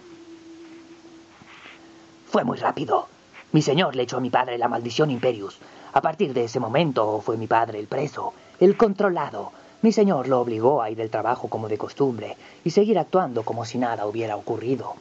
Fue 2.27 2.43
muy 2.43 2.57
rápido. 2.57 3.07
Mi 3.51 3.61
señor 3.63 3.95
le 3.95 4.03
echó 4.03 4.17
a 4.17 4.21
mi 4.21 4.29
padre 4.29 4.57
la 4.57 4.67
maldición 4.67 5.09
Imperius. 5.09 5.57
A 5.93 6.01
partir 6.01 6.33
de 6.33 6.43
ese 6.43 6.59
momento 6.59 7.19
fue 7.21 7.35
mi 7.35 7.47
padre 7.47 7.79
el 7.79 7.87
preso, 7.87 8.33
el 8.59 8.77
controlado. 8.77 9.51
Mi 9.81 9.91
señor 9.91 10.27
lo 10.27 10.41
obligó 10.41 10.81
a 10.81 10.91
ir 10.91 10.97
del 10.97 11.09
trabajo 11.09 11.47
como 11.47 11.67
de 11.67 11.77
costumbre 11.77 12.37
y 12.63 12.69
seguir 12.69 12.99
actuando 12.99 13.43
como 13.43 13.65
si 13.65 13.79
nada 13.79 14.05
hubiera 14.05 14.35
ocurrido. 14.35 14.93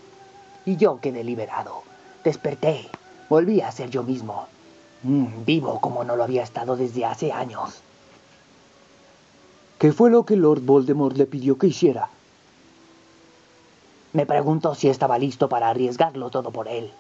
Y 0.65 0.77
yo 0.77 0.99
quedé 1.01 1.25
liberado. 1.25 1.83
Desperté. 2.25 2.89
Volví 3.29 3.61
a 3.61 3.71
ser 3.71 3.91
yo 3.91 4.03
mismo. 4.03 4.47
Mm, 5.03 5.45
vivo 5.45 5.81
como 5.81 6.03
no 6.05 6.17
lo 6.17 6.25
había 6.25 6.43
estado 6.43 6.77
desde 6.77 7.05
hace 7.05 7.33
años. 7.33 7.83
¿Qué 9.79 9.93
fue 9.93 10.11
lo 10.11 10.25
que 10.25 10.37
Lord 10.37 10.63
Voldemort 10.63 11.17
le 11.17 11.27
pidió 11.27 11.59
que 11.59 11.67
hiciera? 11.67 12.09
Me 14.15 14.25
preguntó 14.25 14.75
si 14.75 14.89
estaba 14.89 15.19
listo 15.19 15.51
para 15.51 15.69
arriesgarlo 15.69 16.31
todo 16.31 16.51
por 16.51 16.67
él. 16.67 16.91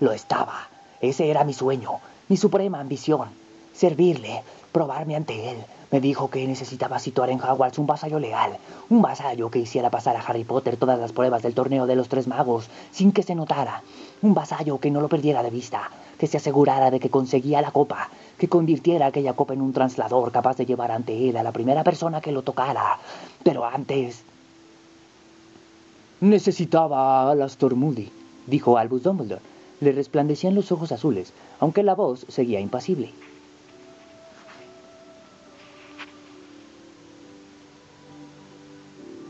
Lo 0.00 0.12
estaba. 0.12 0.68
Ese 1.00 1.30
era 1.30 1.44
mi 1.44 1.52
sueño, 1.52 2.00
mi 2.28 2.36
suprema 2.36 2.80
ambición. 2.80 3.28
Servirle, 3.74 4.42
probarme 4.72 5.16
ante 5.16 5.50
él. 5.50 5.58
Me 5.90 6.00
dijo 6.00 6.30
que 6.30 6.46
necesitaba 6.46 6.98
situar 6.98 7.30
en 7.30 7.40
Hogwarts 7.40 7.78
un 7.78 7.86
vasallo 7.86 8.18
leal, 8.18 8.56
un 8.90 9.02
vasallo 9.02 9.50
que 9.50 9.60
hiciera 9.60 9.90
pasar 9.90 10.16
a 10.16 10.20
Harry 10.20 10.44
Potter 10.44 10.76
todas 10.76 10.98
las 10.98 11.12
pruebas 11.12 11.42
del 11.42 11.54
torneo 11.54 11.86
de 11.86 11.94
los 11.94 12.08
tres 12.08 12.26
magos 12.26 12.68
sin 12.90 13.12
que 13.12 13.22
se 13.22 13.34
notara, 13.34 13.82
un 14.22 14.34
vasallo 14.34 14.80
que 14.80 14.90
no 14.90 15.00
lo 15.00 15.08
perdiera 15.08 15.42
de 15.42 15.50
vista, 15.50 15.90
que 16.18 16.26
se 16.26 16.38
asegurara 16.38 16.90
de 16.90 16.98
que 16.98 17.10
conseguía 17.10 17.62
la 17.62 17.70
copa, 17.70 18.10
que 18.36 18.48
convirtiera 18.48 19.06
aquella 19.06 19.34
copa 19.34 19.54
en 19.54 19.60
un 19.60 19.72
traslador 19.72 20.32
capaz 20.32 20.56
de 20.56 20.66
llevar 20.66 20.90
ante 20.90 21.28
él 21.28 21.36
a 21.36 21.42
la 21.42 21.52
primera 21.52 21.84
persona 21.84 22.20
que 22.20 22.32
lo 22.32 22.42
tocara. 22.42 22.98
Pero 23.42 23.64
antes... 23.64 24.22
Necesitaba 26.18 27.28
a 27.28 27.30
Alastor 27.30 27.76
Moody, 27.76 28.10
dijo 28.46 28.78
Albus 28.78 29.02
Dumbledore 29.02 29.55
le 29.80 29.92
resplandecían 29.92 30.54
los 30.54 30.72
ojos 30.72 30.92
azules, 30.92 31.32
aunque 31.60 31.82
la 31.82 31.94
voz 31.94 32.26
seguía 32.28 32.60
impasible. 32.60 33.12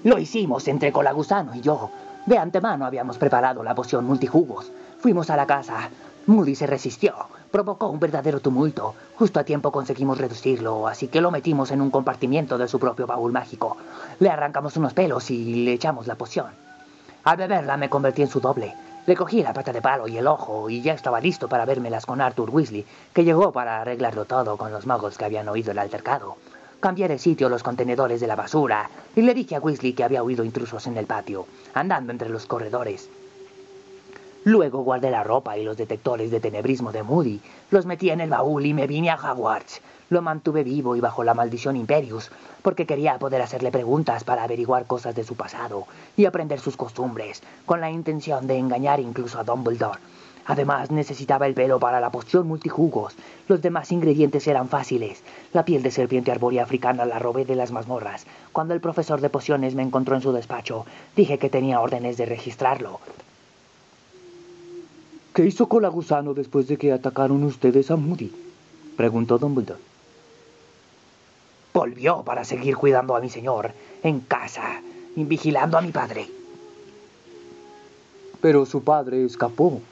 Lo 0.05 0.19
hicimos 0.19 0.69
entre 0.69 0.93
Colagusano 0.93 1.55
y 1.57 1.61
yo. 1.61 1.91
De 2.27 2.39
antemano 2.39 2.87
habíamos 2.87 3.19
preparado 3.19 3.65
la 3.65 3.75
poción 3.75 4.05
multijugos. 4.05 4.71
Fuimos 5.01 5.31
a 5.31 5.37
la 5.37 5.49
casa. 5.49 5.91
Moody 6.27 6.55
se 6.55 6.69
resistió. 6.69 7.15
Provocó 7.51 7.89
un 7.89 7.99
verdadero 7.99 8.39
tumulto. 8.39 8.95
Justo 9.17 9.41
a 9.41 9.45
tiempo 9.45 9.73
conseguimos 9.73 10.19
reducirlo, 10.19 10.87
así 10.87 11.09
que 11.09 11.21
lo 11.21 11.33
metimos 11.33 11.73
en 11.73 11.81
un 11.81 11.91
compartimiento 11.91 12.57
de 12.57 12.69
su 12.69 12.79
propio 12.79 13.09
baúl 13.09 13.33
mágico. 13.33 13.77
Le 14.21 14.31
arrancamos 14.31 14.77
unos 14.77 14.95
pelos 14.95 15.29
y 15.33 15.65
le 15.65 15.73
echamos 15.73 16.07
la 16.07 16.15
poción. 16.15 16.53
Al 17.25 17.37
beberla 17.37 17.77
me 17.77 17.91
convertí 17.91 18.23
en 18.23 18.29
su 18.29 18.39
doble. 18.39 18.75
Le 19.07 19.15
cogí 19.15 19.41
la 19.41 19.53
pata 19.53 19.73
de 19.73 19.81
palo 19.81 20.09
y 20.09 20.19
el 20.19 20.27
ojo 20.27 20.69
y 20.69 20.83
ya 20.83 20.93
estaba 20.93 21.21
listo 21.21 21.49
para 21.49 21.65
vérmelas 21.65 22.05
con 22.05 22.21
Arthur 22.21 22.51
Weasley, 22.51 22.85
que 23.15 23.23
llegó 23.23 23.53
para 23.53 23.81
arreglarlo 23.81 24.25
todo 24.25 24.57
con 24.57 24.73
los 24.73 24.85
magos 24.85 25.17
que 25.17 25.25
habían 25.25 25.49
oído 25.49 25.71
el 25.71 25.79
altercado. 25.79 26.37
Cambié 26.81 27.07
de 27.07 27.19
sitio 27.19 27.49
los 27.49 27.63
contenedores 27.63 28.21
de 28.21 28.27
la 28.27 28.35
basura 28.35 28.91
y 29.15 29.23
le 29.23 29.33
dije 29.33 29.55
a 29.55 29.61
Weasley 29.61 29.93
que 29.93 30.03
había 30.03 30.25
oído 30.25 30.45
intrusos 30.45 30.89
en 30.89 30.97
el 30.97 31.07
patio, 31.07 31.47
andando 31.73 32.11
entre 32.11 32.29
los 32.29 32.47
corredores. 32.47 33.09
Luego 34.43 34.83
guardé 34.83 35.13
la 35.13 35.23
ropa 35.23 35.57
y 35.57 35.65
los 35.65 35.77
detectores 35.77 36.33
de 36.33 36.41
tenebrismo 36.41 36.91
de 36.91 37.05
Moody, 37.05 37.41
los 37.71 37.87
metí 37.87 38.11
en 38.11 38.21
el 38.21 38.31
baúl 38.31 38.67
y 38.67 38.75
me 38.75 38.89
vine 38.89 39.11
a 39.11 39.17
Hogwarts. 39.17 39.81
Lo 40.09 40.23
mantuve 40.23 40.63
vivo 40.63 40.95
y 40.95 41.01
bajo 41.01 41.25
la 41.25 41.35
maldición 41.35 41.75
Imperius, 41.75 42.31
porque 42.63 42.87
quería 42.87 43.19
poder 43.19 43.43
hacerle 43.43 43.73
preguntas 43.73 44.23
para 44.23 44.45
averiguar 44.45 44.87
cosas 44.87 45.17
de 45.17 45.25
su 45.25 45.35
pasado 45.35 45.87
y 46.17 46.27
aprender 46.27 46.61
sus 46.61 46.77
costumbres, 46.77 47.43
con 47.65 47.81
la 47.81 47.91
intención 47.91 48.47
de 48.47 48.57
engañar 48.57 49.01
incluso 49.01 49.41
a 49.41 49.45
Dumbledore. 49.45 49.99
Además, 50.47 50.93
necesitaba 50.93 51.49
el 51.49 51.55
pelo 51.55 51.81
para 51.81 52.01
la 52.01 52.11
poción 52.11 52.47
multijugos. 52.47 53.17
Los 53.49 53.63
demás 53.63 53.91
ingredientes 53.91 54.47
eran 54.47 54.69
fáciles. 54.69 55.25
La 55.53 55.65
piel 55.65 55.83
de 55.83 55.91
serpiente 55.91 56.31
arbórea 56.31 56.63
africana 56.63 57.05
la 57.05 57.19
robé 57.19 57.45
de 57.45 57.57
las 57.57 57.73
mazmorras. 57.73 58.27
Cuando 58.53 58.73
el 58.75 58.81
profesor 58.81 59.21
de 59.21 59.29
pociones 59.29 59.75
me 59.75 59.83
encontró 59.83 60.15
en 60.15 60.23
su 60.23 60.31
despacho, 60.31 60.87
dije 61.17 61.39
que 61.39 61.51
tenía 61.51 61.81
órdenes 61.81 62.17
de 62.17 62.27
registrarlo. 62.27 63.01
¿Qué 65.35 65.45
hizo 65.45 65.69
Colagusano 65.69 66.33
después 66.33 66.69
de 66.69 66.77
que 66.77 66.93
atacaron 66.93 67.43
ustedes 67.43 67.91
a 67.91 67.97
Moody? 67.97 68.33
preguntó 68.97 69.39
Dumbledore. 69.39 69.96
Volvió 71.77 72.23
para 72.23 72.43
seguir 72.47 72.75
cuidando 72.75 73.15
a 73.15 73.21
mi 73.21 73.29
señor 73.29 73.73
en 74.03 74.21
casa 74.21 74.81
y 75.15 75.25
vigilando 75.25 75.77
a 75.77 75.83
mi 75.83 75.93
padre. 75.93 76.27
Pero 78.41 78.65
su 78.65 78.83
padre 78.83 79.27
escapó. 79.27 79.83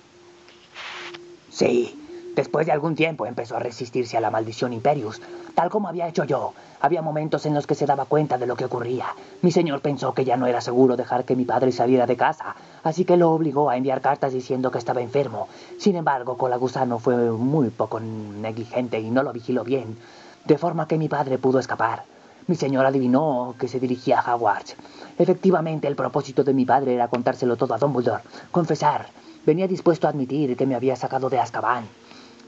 Sí, 1.50 1.94
después 2.34 2.64
de 2.64 2.72
algún 2.72 2.94
tiempo 2.94 3.26
empezó 3.26 3.56
a 3.56 3.58
resistirse 3.58 4.16
a 4.16 4.22
la 4.22 4.30
maldición 4.30 4.72
Imperius, 4.72 5.20
tal 5.54 5.68
como 5.68 5.86
había 5.86 6.08
hecho 6.08 6.24
yo. 6.24 6.54
Había 6.80 7.02
momentos 7.02 7.44
en 7.44 7.52
los 7.52 7.66
que 7.66 7.74
se 7.74 7.84
daba 7.84 8.06
cuenta 8.06 8.38
de 8.38 8.46
lo 8.46 8.56
que 8.56 8.64
ocurría. 8.64 9.08
Mi 9.42 9.52
señor 9.52 9.82
pensó 9.82 10.14
que 10.14 10.24
ya 10.24 10.38
no 10.38 10.46
era 10.46 10.62
seguro 10.62 10.96
dejar 10.96 11.26
que 11.26 11.36
mi 11.36 11.44
padre 11.44 11.70
saliera 11.70 12.06
de 12.06 12.16
casa, 12.16 12.56
así 12.82 13.04
que 13.04 13.18
lo 13.18 13.30
obligó 13.30 13.68
a 13.68 13.76
enviar 13.76 14.00
cartas 14.00 14.32
diciendo 14.32 14.70
que 14.70 14.78
estaba 14.78 15.02
enfermo. 15.02 15.48
Sin 15.78 15.96
embargo, 15.96 16.38
Colagusano 16.38 16.98
fue 16.98 17.14
muy 17.30 17.68
poco 17.68 18.00
negligente 18.00 19.00
y 19.00 19.10
no 19.10 19.22
lo 19.22 19.34
vigiló 19.34 19.64
bien, 19.64 19.98
de 20.44 20.58
forma 20.58 20.86
que 20.86 20.98
mi 20.98 21.08
padre 21.08 21.38
pudo 21.38 21.58
escapar. 21.58 22.04
Mi 22.46 22.56
señor 22.56 22.84
adivinó 22.84 23.54
que 23.58 23.68
se 23.68 23.80
dirigía 23.80 24.20
a 24.20 24.34
Hogwarts. 24.34 24.76
Efectivamente, 25.18 25.88
el 25.88 25.96
propósito 25.96 26.44
de 26.44 26.52
mi 26.52 26.66
padre 26.66 26.94
era 26.94 27.08
contárselo 27.08 27.56
todo 27.56 27.74
a 27.74 27.78
Dumbledore, 27.78 28.22
confesar. 28.50 29.06
Venía 29.46 29.66
dispuesto 29.66 30.06
a 30.06 30.10
admitir 30.10 30.56
que 30.56 30.66
me 30.66 30.74
había 30.74 30.96
sacado 30.96 31.30
de 31.30 31.38
Azkaban. 31.38 31.86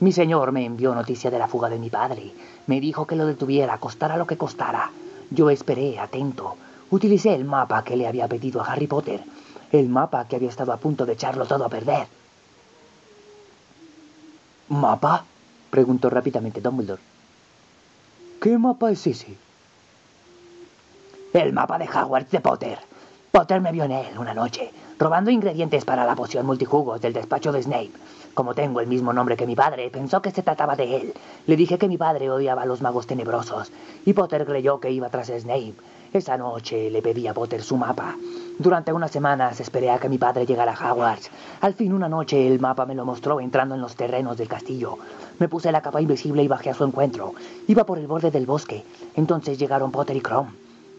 Mi 0.00 0.12
señor 0.12 0.52
me 0.52 0.66
envió 0.66 0.94
noticia 0.94 1.30
de 1.30 1.38
la 1.38 1.48
fuga 1.48 1.70
de 1.70 1.78
mi 1.78 1.88
padre. 1.88 2.32
Me 2.66 2.80
dijo 2.80 3.06
que 3.06 3.16
lo 3.16 3.26
detuviera, 3.26 3.78
costara 3.78 4.18
lo 4.18 4.26
que 4.26 4.36
costara. 4.36 4.90
Yo 5.30 5.48
esperé, 5.48 5.98
atento. 5.98 6.56
Utilicé 6.90 7.34
el 7.34 7.44
mapa 7.44 7.82
que 7.82 7.96
le 7.96 8.06
había 8.06 8.28
pedido 8.28 8.60
a 8.60 8.66
Harry 8.66 8.86
Potter. 8.86 9.24
El 9.72 9.88
mapa 9.88 10.28
que 10.28 10.36
había 10.36 10.50
estado 10.50 10.72
a 10.72 10.76
punto 10.76 11.06
de 11.06 11.14
echarlo 11.14 11.46
todo 11.46 11.64
a 11.64 11.70
perder. 11.70 12.06
¿Mapa? 14.68 15.24
preguntó 15.70 16.10
rápidamente 16.10 16.60
Dumbledore. 16.60 17.15
¿Qué 18.46 18.58
mapa 18.58 18.92
es 18.92 19.04
ese? 19.08 19.34
El 21.32 21.52
mapa 21.52 21.78
de 21.78 21.88
Hogwarts 21.88 22.30
de 22.30 22.38
Potter. 22.38 22.78
Potter 23.32 23.60
me 23.60 23.72
vio 23.72 23.82
en 23.82 23.90
él 23.90 24.16
una 24.16 24.34
noche, 24.34 24.70
robando 25.00 25.32
ingredientes 25.32 25.84
para 25.84 26.06
la 26.06 26.14
poción 26.14 26.46
multijugos 26.46 27.00
del 27.00 27.12
despacho 27.12 27.50
de 27.50 27.64
Snape. 27.64 27.90
Como 28.34 28.54
tengo 28.54 28.78
el 28.78 28.86
mismo 28.86 29.12
nombre 29.12 29.36
que 29.36 29.48
mi 29.48 29.56
padre, 29.56 29.90
pensó 29.90 30.22
que 30.22 30.30
se 30.30 30.44
trataba 30.44 30.76
de 30.76 30.96
él. 30.96 31.14
Le 31.48 31.56
dije 31.56 31.76
que 31.76 31.88
mi 31.88 31.98
padre 31.98 32.30
odiaba 32.30 32.62
a 32.62 32.66
los 32.66 32.82
magos 32.82 33.08
tenebrosos, 33.08 33.72
y 34.04 34.12
Potter 34.12 34.46
creyó 34.46 34.78
que 34.78 34.92
iba 34.92 35.10
tras 35.10 35.26
Snape. 35.26 35.74
Esa 36.12 36.36
noche 36.36 36.88
le 36.88 37.02
pedí 37.02 37.26
a 37.26 37.34
Potter 37.34 37.64
su 37.64 37.76
mapa. 37.76 38.14
Durante 38.58 38.92
unas 38.92 39.10
semanas 39.10 39.60
esperé 39.60 39.90
a 39.90 39.98
que 39.98 40.08
mi 40.08 40.16
padre 40.16 40.46
llegara 40.46 40.72
a 40.72 40.92
Hogwarts. 40.92 41.30
Al 41.60 41.74
fin 41.74 41.92
una 41.92 42.08
noche 42.08 42.46
el 42.46 42.58
mapa 42.58 42.86
me 42.86 42.94
lo 42.94 43.04
mostró 43.04 43.38
entrando 43.40 43.74
en 43.74 43.82
los 43.82 43.96
terrenos 43.96 44.38
del 44.38 44.48
castillo. 44.48 44.96
Me 45.38 45.48
puse 45.48 45.70
la 45.70 45.82
capa 45.82 46.00
invisible 46.00 46.42
y 46.42 46.48
bajé 46.48 46.70
a 46.70 46.74
su 46.74 46.84
encuentro. 46.84 47.34
Iba 47.68 47.84
por 47.84 47.98
el 47.98 48.06
borde 48.06 48.30
del 48.30 48.46
bosque. 48.46 48.82
Entonces 49.14 49.58
llegaron 49.58 49.92
Potter 49.92 50.16
y 50.16 50.22
Chrome. 50.22 50.50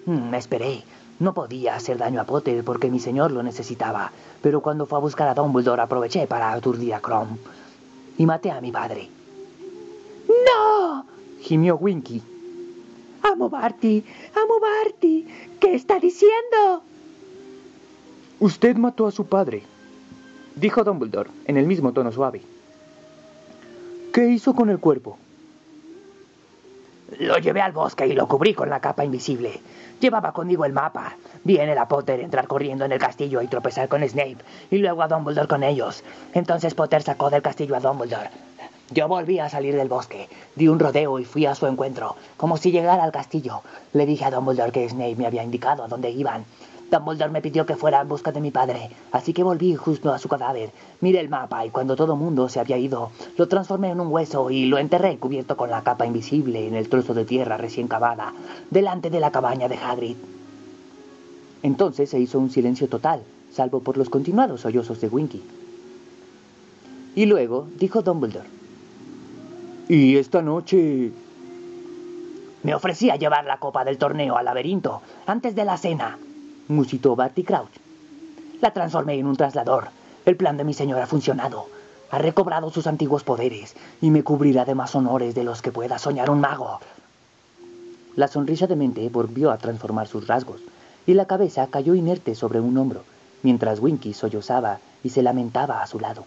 Mm, 0.06 0.30
me 0.30 0.38
esperé. 0.38 0.84
No 1.20 1.34
podía 1.34 1.76
hacer 1.76 1.98
daño 1.98 2.22
a 2.22 2.26
Potter 2.26 2.64
porque 2.64 2.92
mi 2.92 3.00
señor 3.00 3.32
lo 3.32 3.42
necesitaba, 3.42 4.12
pero 4.44 4.62
cuando 4.62 4.86
fue 4.86 5.00
a 5.00 5.02
buscar 5.02 5.28
a 5.28 5.34
Dumbledore 5.34 5.82
aproveché 5.82 6.28
para 6.28 6.54
aturdir 6.54 6.94
a 6.94 7.02
Chrome. 7.02 7.38
Y 8.20 8.28
maté 8.28 8.52
a 8.52 8.62
mi 8.62 8.72
padre. 8.72 9.10
¡No! 10.28 11.06
gimió 11.42 11.76
Winky. 11.78 12.22
Amo 13.24 13.50
Barty, 13.50 14.06
amo 14.36 14.60
Barty. 14.60 15.28
¿Qué 15.60 15.74
está 15.74 16.00
diciendo? 16.00 16.84
Usted 18.40 18.76
mató 18.76 19.08
a 19.08 19.12
su 19.12 19.26
padre, 19.26 19.64
dijo 20.56 20.84
Dumbledore 20.84 21.32
en 21.46 21.58
el 21.58 21.66
mismo 21.66 21.92
tono 21.92 22.12
suave. 22.12 22.44
¿Qué 24.14 24.28
hizo 24.28 24.54
con 24.54 24.70
el 24.70 24.78
cuerpo? 24.78 25.18
Lo 27.18 27.40
llevé 27.40 27.62
al 27.62 27.72
bosque 27.72 28.06
y 28.06 28.14
lo 28.14 28.28
cubrí 28.28 28.54
con 28.54 28.70
la 28.70 28.80
capa 28.80 29.04
invisible. 29.04 29.60
Llevaba 30.00 30.34
conmigo 30.34 30.66
el 30.66 30.74
mapa. 30.74 31.16
Vi 31.44 31.58
en 31.58 31.70
el 31.70 31.78
a 31.80 31.88
Potter 31.88 32.20
entrar 32.20 32.46
corriendo 32.46 32.86
en 32.86 32.92
el 32.92 33.00
castillo 33.00 33.42
y 33.42 33.48
tropezar 33.48 33.88
con 33.88 34.08
Snape, 34.08 34.38
y 34.70 34.78
luego 34.78 35.02
a 35.02 35.08
Dumbledore 35.08 35.48
con 35.48 35.64
ellos. 35.64 36.04
Entonces 36.34 36.76
Potter 36.76 37.02
sacó 37.02 37.32
del 37.32 37.42
castillo 37.42 37.76
a 37.76 37.80
Dumbledore. 37.80 38.30
Yo 38.92 39.08
volví 39.08 39.40
a 39.40 39.50
salir 39.50 39.76
del 39.76 39.90
bosque, 39.90 40.30
di 40.56 40.68
un 40.68 40.80
rodeo 40.80 41.18
y 41.18 41.26
fui 41.26 41.48
a 41.48 41.56
su 41.56 41.66
encuentro, 41.66 42.16
como 42.38 42.58
si 42.58 42.72
llegara 42.72 43.04
al 43.04 43.12
castillo. 43.12 43.62
Le 43.94 44.06
dije 44.06 44.26
a 44.26 44.32
Dumbledore 44.32 44.72
que 44.72 44.88
Snape 44.88 45.16
me 45.16 45.26
había 45.26 45.44
indicado 45.44 45.84
a 45.84 45.88
dónde 45.88 46.12
iban. 46.12 46.46
Dumbledore 46.90 47.32
me 47.32 47.42
pidió 47.42 47.66
que 47.66 47.76
fuera 47.76 48.00
en 48.00 48.08
busca 48.08 48.32
de 48.32 48.40
mi 48.40 48.50
padre, 48.50 48.90
así 49.12 49.34
que 49.34 49.44
volví 49.44 49.76
justo 49.76 50.14
a 50.14 50.20
su 50.20 50.30
cadáver. 50.30 50.72
Miré 51.02 51.20
el 51.20 51.28
mapa 51.28 51.66
y 51.66 51.70
cuando 51.70 51.98
todo 51.98 52.16
mundo 52.16 52.48
se 52.48 52.62
había 52.62 52.78
ido, 52.78 53.12
lo 53.36 53.48
transformé 53.50 53.90
en 53.90 54.00
un 54.00 54.08
hueso 54.08 54.50
y 54.52 54.66
lo 54.66 54.78
enterré 54.78 55.18
cubierto 55.18 55.58
con 55.58 55.70
la 55.70 55.84
capa 55.84 56.06
invisible 56.06 56.66
en 56.66 56.76
el 56.76 56.88
trozo 56.88 57.14
de 57.14 57.26
tierra 57.26 57.58
recién 57.58 57.90
cavada, 57.90 58.34
delante 58.70 59.10
de 59.10 59.20
la 59.20 59.32
cabaña 59.32 59.68
de 59.68 59.76
Hagrid. 59.76 60.16
Entonces 61.62 62.10
se 62.10 62.20
hizo 62.20 62.40
un 62.40 62.52
silencio 62.52 62.88
total, 62.88 63.22
salvo 63.52 63.82
por 63.82 63.98
los 63.98 64.10
continuados 64.10 64.62
sollozos 64.62 65.02
de 65.02 65.10
Winky. 65.10 65.44
Y 67.16 67.26
luego 67.26 67.68
dijo 67.78 68.02
Dumbledore. 68.02 68.48
¿Y 69.90 70.16
esta 70.16 70.42
noche? 70.42 71.12
Me 72.64 72.76
ofrecí 72.76 73.10
a 73.10 73.18
llevar 73.18 73.44
la 73.46 73.58
copa 73.58 73.84
del 73.84 73.98
torneo 73.98 74.38
al 74.38 74.46
laberinto 74.46 75.02
antes 75.26 75.54
de 75.54 75.66
la 75.66 75.78
cena 75.78 76.18
musitó 76.68 77.16
Barty 77.16 77.44
Crouch. 77.44 77.72
La 78.62 78.72
transformé 78.72 79.16
en 79.16 79.28
un 79.28 79.36
traslador. 79.36 79.90
El 80.26 80.36
plan 80.36 80.58
de 80.58 80.64
mi 80.64 80.74
señor 80.74 81.02
ha 81.02 81.08
funcionado. 81.08 81.68
Ha 82.10 82.18
recobrado 82.18 82.70
sus 82.70 82.88
antiguos 82.88 83.24
poderes 83.24 83.76
y 84.02 84.12
me 84.12 84.24
cubrirá 84.24 84.66
de 84.66 84.76
más 84.76 84.96
honores 84.96 85.36
de 85.36 85.44
los 85.44 85.62
que 85.62 85.72
pueda 85.72 86.00
soñar 86.00 86.30
un 86.30 86.42
mago. 86.42 86.80
La 88.16 88.28
sonrisa 88.28 88.68
de 88.68 88.76
mente 88.76 89.10
volvió 89.10 89.52
a 89.52 89.58
transformar 89.58 90.08
sus 90.08 90.28
rasgos 90.28 90.62
y 91.06 91.14
la 91.14 91.26
cabeza 91.26 91.68
cayó 91.68 91.96
inerte 91.96 92.36
sobre 92.36 92.60
un 92.60 92.78
hombro, 92.78 93.04
mientras 93.44 93.80
Winky 93.80 94.14
sollozaba 94.14 94.80
y 95.04 95.10
se 95.10 95.22
lamentaba 95.22 95.82
a 95.82 95.88
su 95.88 96.00
lado. 96.00 96.26